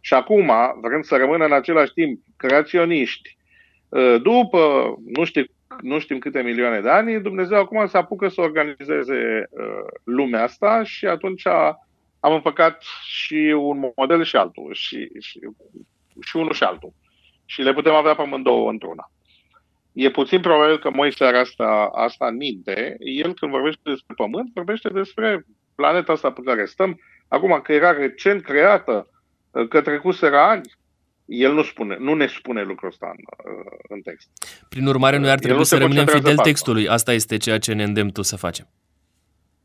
[0.00, 3.39] Și acum vrem să rămână în același timp creaționiști, Ă,
[4.22, 5.44] după nu, știu,
[5.80, 10.82] nu știm câte milioane de ani, Dumnezeu acum se apucă să organizeze ă, lumea asta
[10.82, 11.46] și atunci
[12.20, 15.38] am împăcat și un model și altul, și, și,
[16.20, 16.92] și unul și altul.
[17.44, 19.10] Și le putem avea pe amândouă într-una.
[19.92, 22.96] E puțin probabil că Moise are asta, asta în minte.
[22.98, 27.00] El când vorbește despre Pământ, vorbește despre planeta asta pe care stăm.
[27.28, 29.08] Acum că era recent creată,
[29.68, 30.70] că trecuseră ani,
[31.30, 34.28] el nu, spune, nu ne spune lucrul ăsta în, uh, în text.
[34.68, 36.88] Prin urmare, noi ar trebui să rămânem fidel textului.
[36.88, 38.68] Asta este ceea ce ne îndemn tu să facem.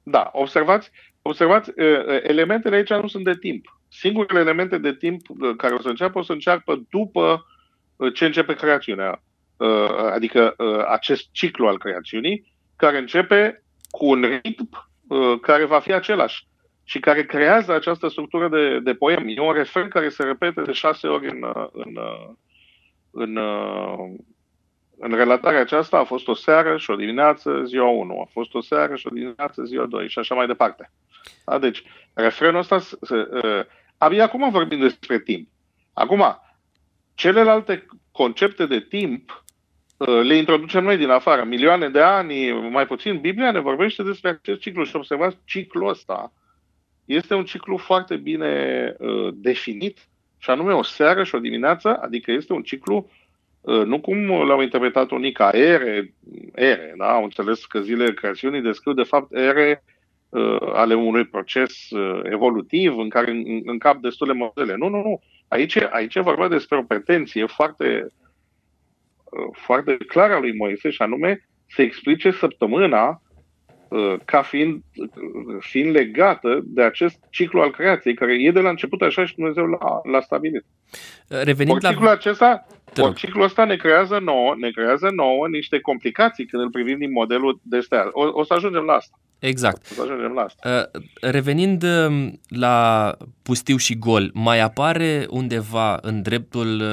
[0.03, 0.91] Da, observați,
[1.21, 3.79] observați, uh, uh, elementele aici nu sunt de timp.
[3.87, 5.21] Singurele elemente de timp
[5.57, 7.45] care o să înceapă, o să înceapă după
[8.13, 9.23] ce începe creațiunea.
[10.13, 10.55] Adică
[10.87, 14.69] acest ciclu al creațiunii, care începe cu un ritm
[15.41, 16.47] care va fi același
[16.87, 19.23] și care creează această structură de, de poem.
[19.27, 21.97] E un refren care se repete de șase ori în, în,
[23.11, 23.37] în,
[24.97, 25.97] în relatarea aceasta.
[25.97, 28.19] A fost o seară și o dimineață, ziua 1.
[28.19, 30.91] A fost o seară și o dimineață, ziua 2 și așa mai departe.
[31.45, 31.59] Da?
[31.59, 31.83] Deci,
[32.13, 33.65] refrenul ăsta, se, uh,
[33.97, 35.47] abia acum vorbim despre timp.
[35.93, 36.41] Acum,
[37.15, 39.43] celelalte concepte de timp
[39.97, 41.43] le introducem noi din afară.
[41.43, 46.33] Milioane de ani, mai puțin, Biblia ne vorbește despre acest ciclu și observați ciclul ăsta
[47.05, 49.97] este un ciclu foarte bine uh, definit,
[50.37, 53.09] și anume o seară și o dimineață, adică este un ciclu
[53.61, 56.13] uh, nu cum l-au interpretat unii ca ere,
[56.55, 57.11] ere, da?
[57.11, 59.83] au înțeles că zilele creațiunii descriu de fapt ere
[60.29, 64.75] uh, ale unui proces uh, evolutiv în care în, în cap destule modele.
[64.75, 65.21] Nu, nu, nu.
[65.47, 68.07] Aici, aici e vorba despre o pretenție foarte
[69.51, 73.24] foarte clară a lui Moise și anume să explice săptămâna Uh,
[74.25, 75.07] ca fiind, uh,
[75.59, 79.65] fiind legată de acest ciclu al creației, care e de la început așa și Dumnezeu
[79.65, 80.65] l-a, l-a stabilit.
[81.29, 81.89] Uh, revenind la...
[81.89, 82.67] ciclul acesta,
[82.97, 87.11] or, ciclul ăsta ne creează nouă, ne creează nouă niște complicații când îl privim din
[87.11, 88.09] modelul de stea.
[88.11, 89.19] O, o să ajungem la asta.
[89.39, 89.87] Exact.
[89.91, 90.89] O să ajungem la asta.
[91.21, 93.11] Revenind um, la
[93.43, 96.83] pustiu și gol, mai apare undeva în dreptul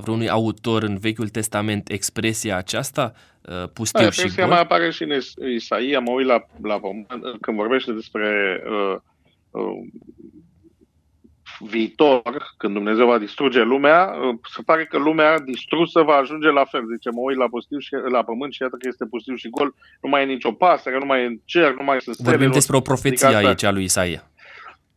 [0.00, 3.12] vreunui autor în Vechiul Testament expresia aceasta?
[3.48, 4.46] Uh, pustiu și gol.
[4.46, 5.20] mai apare și în
[5.54, 6.80] Isaia, mă uit la, la
[7.40, 8.96] când vorbește despre uh,
[9.50, 9.78] uh,
[11.58, 16.64] viitor, când Dumnezeu va distruge lumea, uh, se pare că lumea distrusă va ajunge la
[16.64, 16.82] fel.
[16.92, 19.74] Zice, mă uit la, pustiu și, la pământ și iată că este pustiu și gol,
[20.00, 22.30] nu mai e nicio pasăre, nu mai e în cer, nu mai sunt stele.
[22.30, 24.30] Vorbim despre o profeție adică aici a lui Isaia.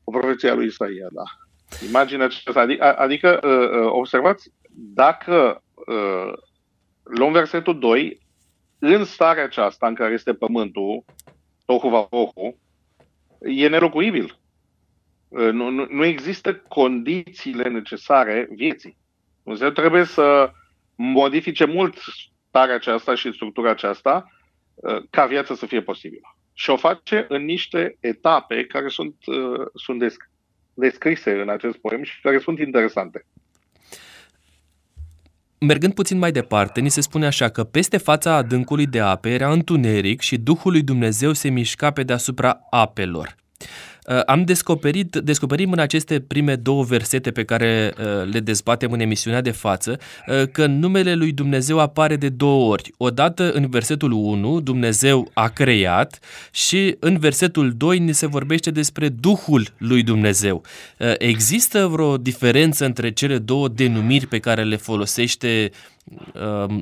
[0.03, 1.23] O profeție a lui Isaia, da.
[1.87, 6.33] Imaginea aceasta, adică, adică uh, uh, observați, dacă uh,
[7.03, 8.19] luăm versetul 2,
[8.93, 11.03] în starea aceasta în care este pământul,
[11.65, 12.57] tohu va tohu,
[13.39, 14.39] e nelocuibil.
[15.29, 18.97] Nu, nu, nu există condițiile necesare vieții.
[19.43, 20.51] Dumnezeu trebuie să
[20.95, 21.97] modifice mult
[22.47, 24.31] starea aceasta și structura aceasta
[25.09, 26.35] ca viața să fie posibilă.
[26.53, 29.15] Și o face în niște etape care sunt,
[29.73, 30.03] sunt
[30.73, 33.25] descrise în acest poem și care sunt interesante.
[35.59, 39.51] Mergând puțin mai departe, ni se spune așa că peste fața adâncului de ape era
[39.51, 43.35] întuneric și Duhul lui Dumnezeu se mișca pe deasupra apelor.
[44.07, 48.99] Uh, am descoperit, descoperim în aceste prime două versete pe care uh, le dezbatem în
[48.99, 52.93] emisiunea de față uh, că numele lui Dumnezeu apare de două ori.
[52.97, 56.19] Odată în versetul 1, Dumnezeu a creat
[56.51, 60.63] și în versetul 2 ni se vorbește despre Duhul lui Dumnezeu.
[61.17, 65.71] Există vreo diferență între cele două denumiri pe care le folosește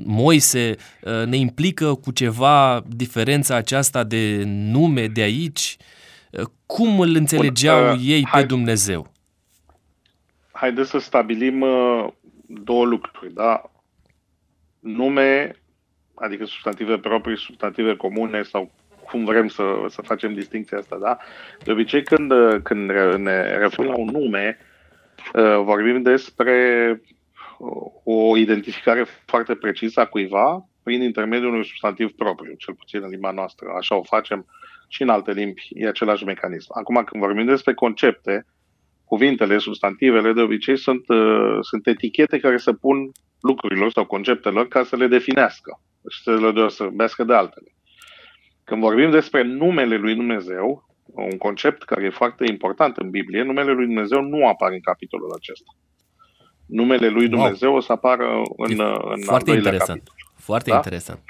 [0.04, 0.76] Moise?
[1.26, 5.78] Ne implică cu ceva diferența aceasta de nume de aici?
[6.66, 9.12] Cum îl înțelegeau Bun, uh, ei hai, pe Dumnezeu?
[10.52, 12.08] Haideți să stabilim uh,
[12.48, 13.72] două lucruri, da?
[14.80, 15.56] Nume,
[16.16, 18.72] adică substantive proprii, substantive comune sau
[19.10, 21.18] cum vrem să, să facem distinția asta, da?
[21.64, 24.58] De obicei când, uh, când ne referim la un nume,
[25.34, 26.56] uh, vorbim despre
[27.58, 33.10] uh, o identificare foarte precisă a cuiva prin intermediul unui substantiv propriu, cel puțin în
[33.10, 33.68] limba noastră.
[33.78, 34.46] Așa o facem
[34.94, 36.70] și în alte limbi e același mecanism.
[36.78, 38.46] Acum, când vorbim despre concepte,
[39.06, 44.84] cuvintele, substantivele, de obicei sunt, uh, sunt etichete care se pun lucrurilor sau conceptelor ca
[44.84, 47.76] să le definească și să le deosebească de altele.
[48.64, 53.72] Când vorbim despre numele lui Dumnezeu, un concept care e foarte important în Biblie, numele
[53.72, 55.72] lui Dumnezeu nu apare în capitolul acesta.
[56.66, 57.78] Numele lui Dumnezeu wow.
[57.78, 58.26] o să apară
[58.58, 58.80] în,
[59.14, 59.88] în Foarte al interesant.
[59.88, 60.16] capitol.
[60.36, 60.76] Foarte da?
[60.76, 61.24] interesant.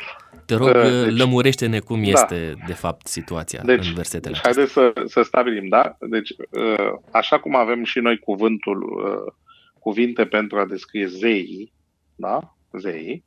[0.45, 2.09] Te rog, uh, deci, lămurește-ne cum da.
[2.09, 5.97] este, de fapt, situația deci, în versetele deci haideți să, să stabilim, da?
[5.99, 9.33] Deci, uh, așa cum avem și noi cuvântul, uh,
[9.79, 11.73] cuvinte pentru a descrie zeii,
[12.15, 12.55] da?
[12.71, 13.25] Zeii,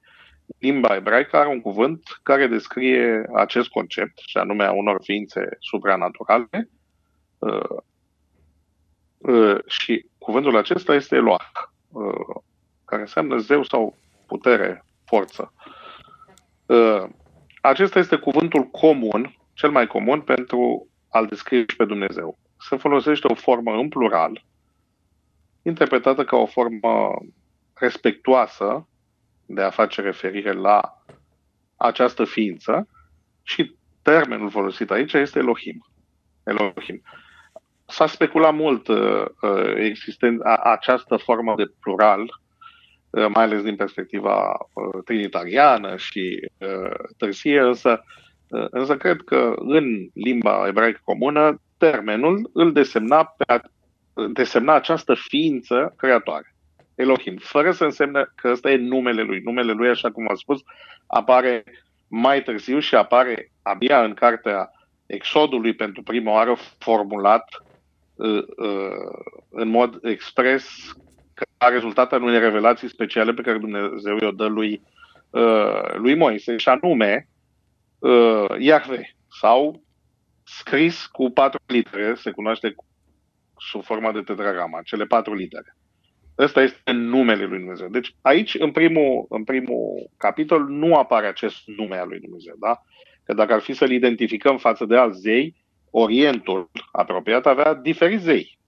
[0.59, 6.69] limba ebraică are un cuvânt care descrie acest concept, și anume a unor ființe supranaturale,
[9.67, 11.51] și cuvântul acesta este Eloah,
[12.85, 13.97] care înseamnă zeu sau
[14.27, 15.53] putere, forță.
[16.67, 17.05] Uh,
[17.61, 22.39] acesta este cuvântul comun, cel mai comun pentru a-L descrie pe Dumnezeu.
[22.69, 24.45] Se folosește o formă în plural,
[25.62, 27.14] interpretată ca o formă
[27.75, 28.89] respectuoasă
[29.47, 31.03] de a face referire la
[31.77, 32.89] această ființă
[33.43, 35.87] și termenul folosit aici este Elohim.
[36.45, 37.03] Elohim.
[37.87, 42.46] S-a speculat mult uh, uh existent, a, această formă de plural Uh,
[43.29, 48.05] mai ales din perspectiva uh, trinitariană și uh, târsie, însă,
[48.71, 53.61] însă cred că în limba ebraică comună termenul îl desemna, pe a,
[54.33, 56.55] desemna această ființă creatoare.
[56.95, 59.41] Elohim, fără să însemne că ăsta e numele lui.
[59.45, 60.61] Numele lui, așa cum am spus,
[61.07, 61.64] apare
[62.09, 64.71] mai târziu și apare abia în cartea
[65.07, 67.49] Exodului pentru prima oară formulat
[68.14, 70.95] uh, uh, în mod expres
[71.59, 74.83] ca rezultat al unei revelații speciale pe care Dumnezeu i-o dă lui,
[75.31, 77.29] uh, lui Moise, și anume
[77.99, 79.83] uh, Iahve, sau
[80.45, 82.75] scris cu patru litere, se cunoaște
[83.59, 85.77] sub forma de tetragrama, cele patru litere.
[86.39, 87.89] Ăsta este numele lui Dumnezeu.
[87.89, 92.55] Deci aici, în primul, în primul capitol, nu apare acest nume al lui Dumnezeu.
[92.59, 92.83] Da?
[93.25, 98.59] Că dacă ar fi să-l identificăm față de alți zei, Orientul apropiat avea diferiți zei.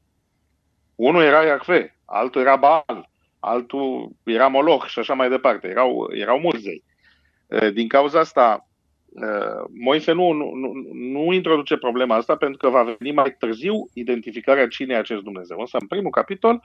[0.94, 5.68] Unul era Iahve, altul era Baal, altul era Moloch și așa mai departe.
[5.68, 6.84] Erau, erau mulți zei.
[7.72, 8.68] Din cauza asta,
[9.68, 14.68] Moise nu, nu, nu, nu introduce problema asta pentru că va veni mai târziu identificarea
[14.68, 15.58] cine e acest Dumnezeu.
[15.60, 16.62] Însă, în primul capitol,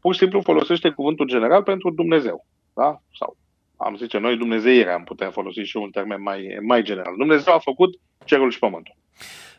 [0.00, 2.46] pur și simplu folosește cuvântul general pentru Dumnezeu.
[2.74, 3.02] Da?
[3.18, 3.36] Sau
[3.76, 7.14] am zice noi Dumnezeirea, am putea folosi și un termen mai, mai general.
[7.16, 8.94] Dumnezeu a făcut cerul și pământul.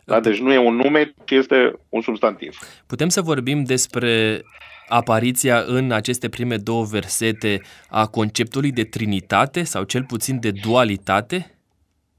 [0.06, 0.20] Da?
[0.20, 2.58] Deci nu e un nume, ci este un substantiv.
[2.88, 4.42] Putem să vorbim despre
[4.88, 11.58] apariția în aceste prime două versete a conceptului de trinitate sau cel puțin de dualitate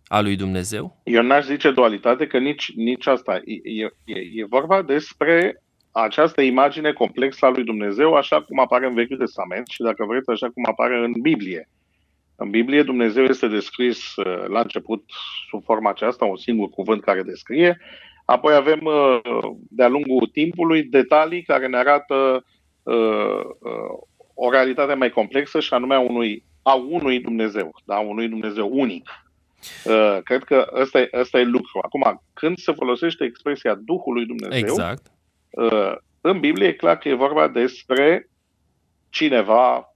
[0.07, 1.01] a lui Dumnezeu?
[1.05, 3.41] Eu n-aș zice dualitate, că nici, nici asta.
[3.45, 5.63] E, e, e vorba despre
[5.93, 10.31] această imagine complexă a lui Dumnezeu, așa cum apare în Vechiul Testament și, dacă vreți,
[10.31, 11.69] așa cum apare în Biblie.
[12.37, 15.05] În Biblie Dumnezeu este descris uh, la început
[15.49, 17.79] sub forma aceasta, un singur cuvânt care descrie,
[18.25, 19.21] apoi avem uh,
[19.69, 22.45] de-a lungul timpului detalii care ne arată
[22.83, 23.41] uh,
[24.35, 27.99] o realitate mai complexă și anume a unui, a unui Dumnezeu, da?
[27.99, 29.09] unui Dumnezeu unic.
[30.25, 31.79] Cred că ăsta e, ăsta e lucru.
[31.83, 35.07] Acum, când se folosește expresia Duhului Dumnezeu, exact.
[36.21, 38.29] în Biblie e clar că e vorba despre
[39.11, 39.95] cineva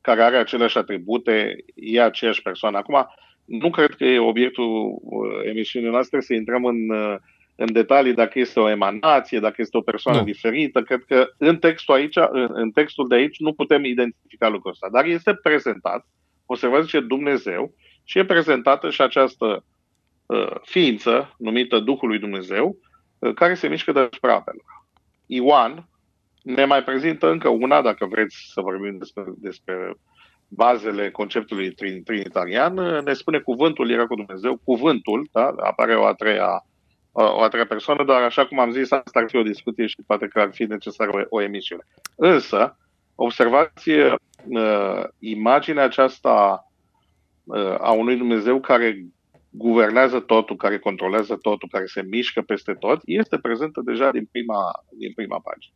[0.00, 2.76] care are aceleași atribute, e aceeași persoană.
[2.76, 3.06] Acum,
[3.44, 7.16] nu cred că e obiectul uh, emisiunii noastre să intrăm în, uh,
[7.60, 10.24] în detalii dacă este o emanație, dacă este o persoană nu.
[10.24, 10.82] diferită.
[10.82, 14.88] Cred că în textul, aici, în, în textul de aici nu putem identifica lucrul ăsta.
[14.92, 16.06] Dar este prezentat,
[16.46, 19.64] observați zice Dumnezeu, și e prezentată și această
[20.26, 22.76] uh, ființă numită Duhul lui Dumnezeu,
[23.18, 24.64] uh, care se mișcă deasupra apelor.
[25.26, 25.88] Ioan,
[26.42, 29.94] ne mai prezintă încă una, dacă vreți să vorbim despre, despre
[30.48, 35.54] bazele conceptului trinitarian, ne spune cuvântul era cu Dumnezeu, cuvântul, da?
[35.56, 36.62] apare o a treia
[37.22, 40.02] o a treia persoană, dar așa cum am zis, asta ar fi o discuție și
[40.06, 41.82] poate că ar fi necesară o, o emisiune.
[42.16, 42.76] Însă,
[43.14, 44.14] observați uh,
[45.18, 46.64] imaginea aceasta
[47.44, 49.06] uh, a unui Dumnezeu care
[49.50, 54.84] guvernează totul, care controlează totul, care se mișcă peste tot, este prezentă deja din prima,
[54.98, 55.74] din prima pagină.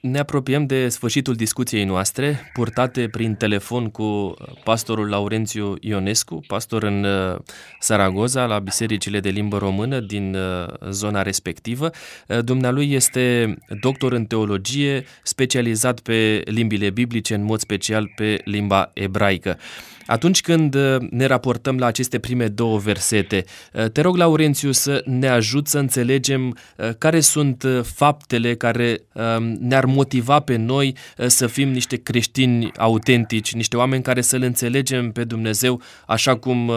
[0.00, 7.04] Ne apropiem de sfârșitul discuției noastre, purtate prin telefon cu pastorul Laurențiu Ionescu, pastor în
[7.04, 7.36] uh,
[7.78, 11.90] Saragoza, la bisericile de limbă română din uh, zona respectivă.
[12.28, 18.90] Uh, dumnealui este doctor în teologie, specializat pe limbile biblice, în mod special pe limba
[18.94, 19.58] ebraică.
[20.06, 25.02] Atunci când uh, ne raportăm la aceste prime două versete, uh, te rog, Laurențiu, să
[25.04, 30.96] ne ajut să înțelegem uh, care sunt faptele care um, ne-ar motiva pe noi
[31.26, 36.72] să fim niște creștini autentici, niște oameni care să-L înțelegem pe Dumnezeu așa cum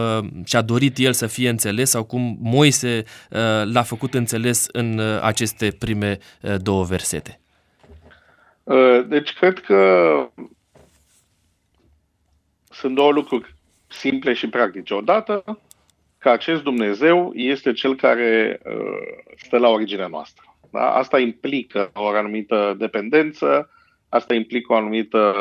[0.45, 3.03] și-a dorit El să fie înțeles sau cum Moise
[3.63, 6.17] l-a făcut înțeles în aceste prime
[6.57, 7.39] două versete.
[9.07, 9.75] Deci cred că
[12.77, 13.55] sunt două lucruri
[13.87, 14.93] simple și practice.
[14.93, 15.59] Odată,
[16.17, 20.43] că acest Dumnezeu este cel care uh, stă la originea noastră.
[20.71, 20.91] Da?
[20.91, 23.69] Asta implică o anumită dependență,
[24.09, 25.33] asta implică o anumită,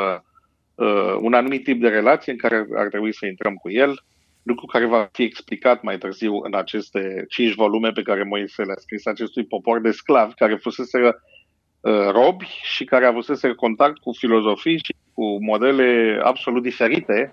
[0.75, 4.05] uh, un anumit tip de relație în care ar trebui să intrăm cu el,
[4.43, 8.77] lucru care va fi explicat mai târziu în aceste cinci volume pe care Moise le-a
[8.79, 14.81] scris acestui popor de sclavi care fusese uh, robi și care avusese contact cu filozofii
[14.85, 17.33] și cu modele absolut diferite,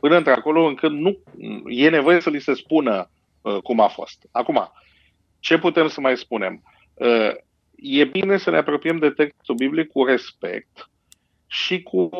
[0.00, 1.18] până într-acolo încât nu
[1.66, 3.10] e nevoie să li se spună
[3.42, 4.28] uh, cum a fost.
[4.30, 4.72] Acum,
[5.40, 6.62] ce putem să mai spunem?
[6.94, 7.30] Uh,
[7.76, 10.90] e bine să ne apropiem de textul biblic cu respect
[11.46, 12.10] și cu,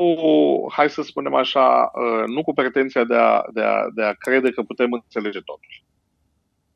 [0.73, 4.51] hai să spunem așa, uh, nu cu pretenția de a, de, a, de a crede
[4.51, 5.83] că putem înțelege totul.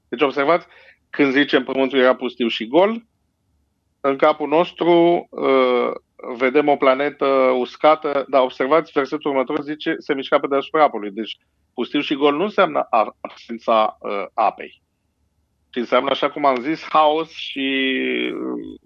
[0.08, 0.66] Deci observați,
[1.10, 3.06] când zicem pământul era pustiu și gol,
[4.00, 5.90] în capul nostru uh,
[6.36, 7.26] vedem o planetă
[7.58, 11.10] uscată, dar observați, versetul următor zice, se mișca pe deasupra apului.
[11.10, 11.38] Deci
[11.74, 12.86] pustiu și gol nu înseamnă
[13.20, 14.82] absența uh, apei,
[15.70, 17.68] ci înseamnă, așa cum am zis, haos și
[18.34, 18.78] uh,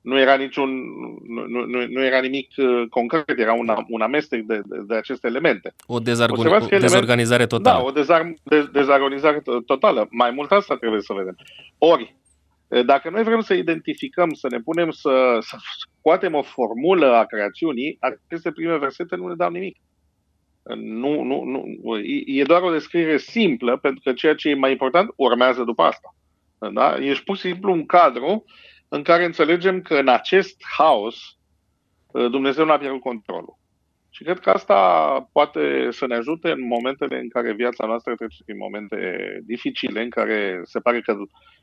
[0.00, 0.70] nu era niciun,
[1.26, 5.26] nu, nu, nu era nimic uh, concret, era un, un amestec de, de, de aceste
[5.26, 5.74] elemente.
[5.86, 7.78] O, dezargon- o dezorganizare totală.
[7.78, 10.06] Da, o dezar- de, dezorganizare totală.
[10.10, 11.36] Mai mult asta trebuie să vedem.
[11.78, 12.14] Ori,
[12.68, 17.98] dacă noi vrem să identificăm, să ne punem să, să scoatem o formulă a creațiunii,
[18.00, 19.76] aceste prime versete nu ne dau nimic.
[20.74, 21.64] Nu, nu, nu,
[22.26, 26.14] e doar o descriere simplă, pentru că ceea ce e mai important urmează după asta.
[26.72, 26.96] Da?
[26.96, 28.44] Ești pur și simplu un cadru
[28.88, 31.16] în care înțelegem că în acest haos
[32.12, 33.58] Dumnezeu nu a pierdut controlul.
[34.16, 34.78] Și cred că asta
[35.32, 38.98] poate să ne ajute în momentele în care viața noastră trece prin momente
[39.46, 41.16] dificile, în care se pare că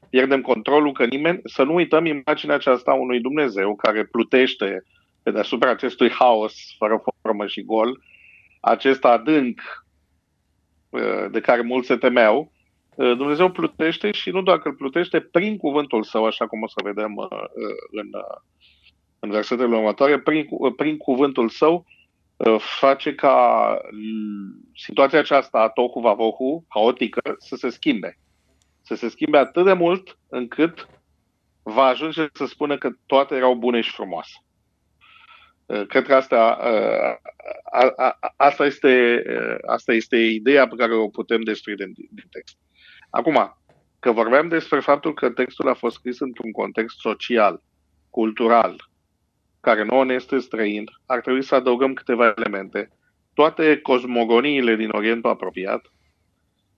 [0.10, 4.84] pierdem controlul, că nimeni, să nu uităm imaginea aceasta a unui Dumnezeu care plutește
[5.24, 8.00] pe deasupra acestui haos fără formă și gol,
[8.60, 9.86] acest adânc
[10.90, 12.52] uh, de care mulți se temeau,
[12.96, 16.68] uh, Dumnezeu plutește și nu doar că îl plutește prin cuvântul său, așa cum o
[16.68, 17.28] să vedem uh,
[17.92, 18.10] în,
[19.20, 21.86] în versetele următoare, prin, prin cuvântul său
[22.58, 23.78] face ca
[24.76, 28.18] situația aceasta a tohu vavohu, haotică, să se schimbe.
[28.82, 30.88] Să se schimbe atât de mult încât
[31.64, 34.34] va ajunge să spună că toate erau bune și frumoase.
[35.66, 37.32] Uh, cred că asta, uh,
[37.72, 42.28] a, a, asta, este, uh, asta este ideea pe care o putem desprinde din, din
[42.30, 42.58] text.
[43.10, 43.58] Acum,
[44.00, 47.64] că vorbeam despre faptul că textul a fost scris într-un context social,
[48.10, 48.90] cultural,
[49.64, 52.90] care nouă ne este străin, ar trebui să adăugăm câteva elemente.
[53.34, 55.92] Toate cosmogoniile din Orientul apropiat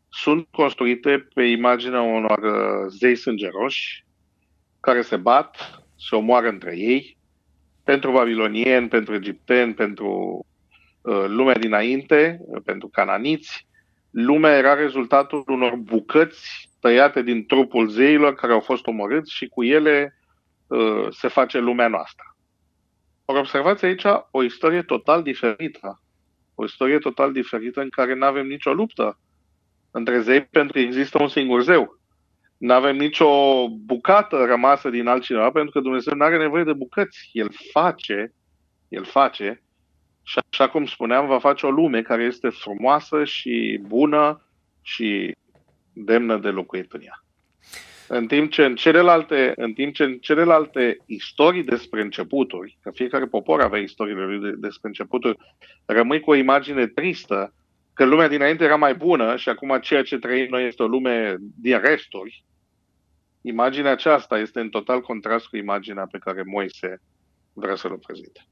[0.09, 2.39] sunt construite pe imaginea unor
[2.89, 4.05] zei sângeroși
[4.79, 7.17] care se bat, se omoară între ei,
[7.83, 10.39] pentru babilonieni, pentru egipteni, pentru
[11.01, 13.67] uh, lumea dinainte, uh, pentru cananiți.
[14.11, 19.63] Lumea era rezultatul unor bucăți tăiate din trupul zeilor care au fost omorâți și cu
[19.63, 20.19] ele
[20.67, 22.34] uh, se face lumea noastră.
[23.25, 26.01] Or, observați aici o istorie total diferită.
[26.55, 29.19] O istorie total diferită în care nu avem nicio luptă
[29.91, 31.99] între zei pentru că există un singur zeu
[32.57, 37.29] nu avem nicio bucată rămasă din altcineva, pentru că Dumnezeu nu are nevoie de bucăți.
[37.31, 38.33] El face,
[38.87, 39.63] El face
[40.23, 44.45] și așa cum spuneam, va face o lume care este frumoasă și bună
[44.81, 45.35] și
[45.93, 47.24] demnă de locuit în ea.
[48.07, 53.25] În timp ce în celelalte, în timp ce în celelalte istorii despre începuturi, că fiecare
[53.25, 55.37] popor avea istoriile lui despre începuturi,
[55.85, 57.53] rămâi cu o imagine tristă
[57.93, 61.35] că lumea dinainte era mai bună și acum ceea ce trăim noi este o lume
[61.61, 62.43] din resturi,
[63.41, 67.01] imaginea aceasta este în total contrast cu imaginea pe care Moise
[67.53, 68.45] vrea să-l prezinte.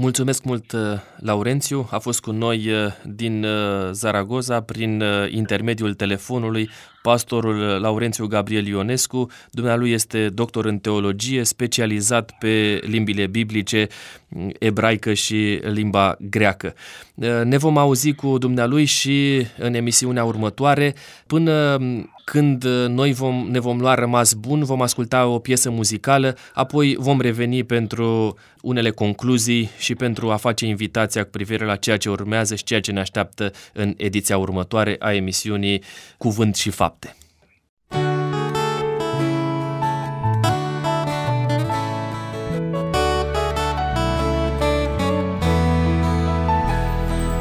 [0.00, 0.80] Mulțumesc mult, uh,
[1.16, 1.88] Laurențiu.
[1.90, 6.70] A fost cu noi uh, din uh, Zaragoza prin intermediul telefonului
[7.02, 9.30] pastorul Laurențiu Gabriel Ionescu.
[9.50, 13.86] Dumnealui este doctor în teologie, specializat pe limbile biblice,
[14.58, 16.74] ebraică și limba greacă.
[17.44, 20.94] Ne vom auzi cu dumnealui și în emisiunea următoare.
[21.26, 21.78] Până
[22.30, 27.20] când noi vom, ne vom lua rămas bun, vom asculta o piesă muzicală, apoi vom
[27.20, 32.54] reveni pentru unele concluzii și pentru a face invitația cu privire la ceea ce urmează
[32.54, 35.82] și ceea ce ne așteaptă în ediția următoare a emisiunii
[36.18, 37.16] Cuvânt și Fapt.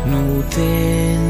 [0.06, 1.27] Nu te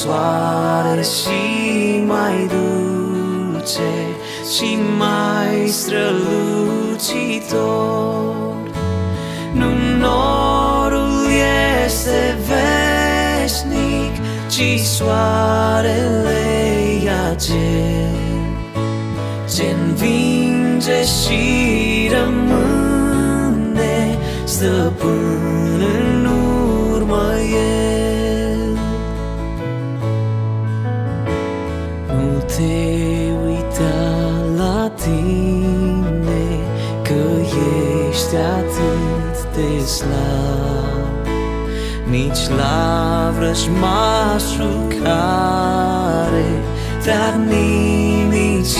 [0.00, 1.42] soare și
[2.06, 3.92] mai dulce
[4.56, 6.14] și mai strălucitor
[9.52, 11.26] Nu norul
[11.86, 14.14] este veșnic,
[14.48, 16.42] ci soarele
[17.04, 18.14] e acel
[19.54, 21.42] ce învinge și
[22.10, 23.98] rămâne
[24.44, 26.26] stăpân în
[26.92, 27.93] urmă el.
[32.56, 33.96] Te uita
[34.56, 36.46] la tine
[37.02, 37.22] că
[38.08, 41.26] ești atât de slab,
[42.10, 46.48] nici la vrăjmașul care
[47.02, 48.78] te-ar nimici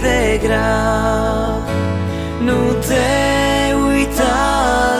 [0.00, 1.68] de grav.
[2.44, 4.38] Nu te uita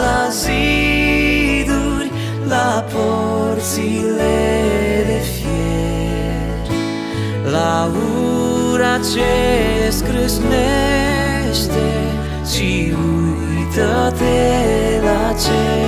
[0.01, 2.11] la ziduri,
[2.47, 4.56] la porțile
[7.87, 11.87] La ura ce scrâșnește,
[12.51, 12.91] ci
[13.59, 14.39] uită-te
[15.03, 15.87] la cer.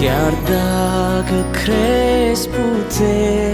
[0.00, 3.47] Chiar dacă crezi puternic,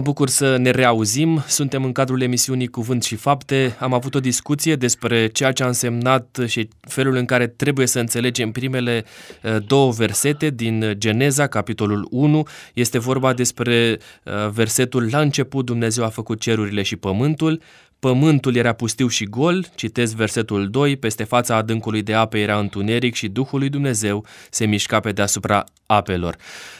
[0.00, 1.44] Mă bucur să ne reauzim.
[1.46, 3.76] Suntem în cadrul emisiunii Cuvânt și Fapte.
[3.78, 7.98] Am avut o discuție despre ceea ce a însemnat și felul în care trebuie să
[7.98, 9.04] înțelegem primele
[9.42, 12.46] uh, două versete din Geneza, capitolul 1.
[12.74, 17.62] Este vorba despre uh, versetul La început Dumnezeu a făcut cerurile și pământul.
[18.00, 23.14] Pământul era pustiu și gol, citesc versetul 2, peste fața adâncului de ape era întuneric
[23.14, 26.36] și Duhul lui Dumnezeu se mișca pe deasupra apelor.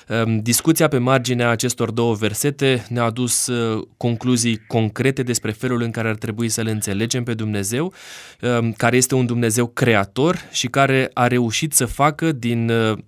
[0.08, 5.90] Ehm, discuția pe marginea acestor două versete ne-a adus uh, concluzii concrete despre felul în
[5.90, 7.92] care ar trebui să le înțelegem pe Dumnezeu,
[8.40, 12.98] ehm, care este un Dumnezeu creator și care a reușit să facă din uh,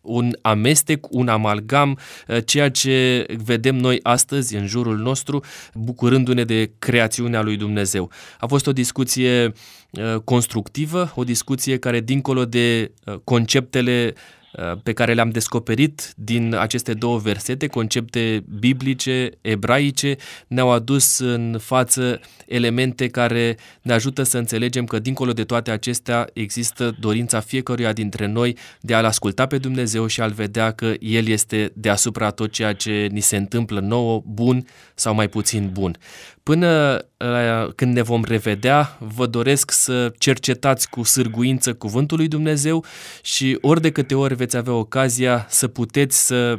[0.00, 1.98] un amestec, un amalgam,
[2.28, 5.44] uh, ceea ce vedem noi astăzi în jurul nostru,
[5.74, 8.10] bucurându-ne de creațiunea lui Dumnezeu.
[8.38, 9.52] A fost o discuție
[10.24, 12.92] constructivă, o discuție care, dincolo de
[13.24, 14.39] conceptele Uh,
[14.82, 22.20] pe care le-am descoperit din aceste două versete, concepte biblice, ebraice, ne-au adus în față
[22.46, 28.26] elemente care ne ajută să înțelegem că dincolo de toate acestea există dorința fiecăruia dintre
[28.26, 32.72] noi de a-L asculta pe Dumnezeu și a-L vedea că El este deasupra tot ceea
[32.72, 35.96] ce ni se întâmplă nouă, bun sau mai puțin bun.
[36.50, 42.84] Până uh, când ne vom revedea, vă doresc să cercetați cu sârguință cuvântul lui Dumnezeu
[43.22, 46.58] și ori de câte ori veți avea ocazia să puteți să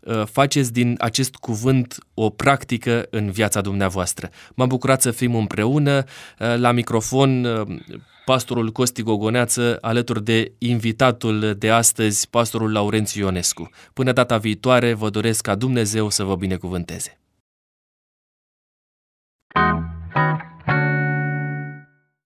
[0.00, 4.30] uh, faceți din acest cuvânt o practică în viața dumneavoastră.
[4.54, 7.46] M-am bucurat să fim împreună uh, la microfon
[8.24, 13.70] pastorul Costi Gogoneață alături de invitatul de astăzi, pastorul Laurențiu Ionescu.
[13.92, 17.18] Până data viitoare, vă doresc ca Dumnezeu să vă binecuvânteze.
[19.54, 19.86] Thank
[20.16, 20.53] you.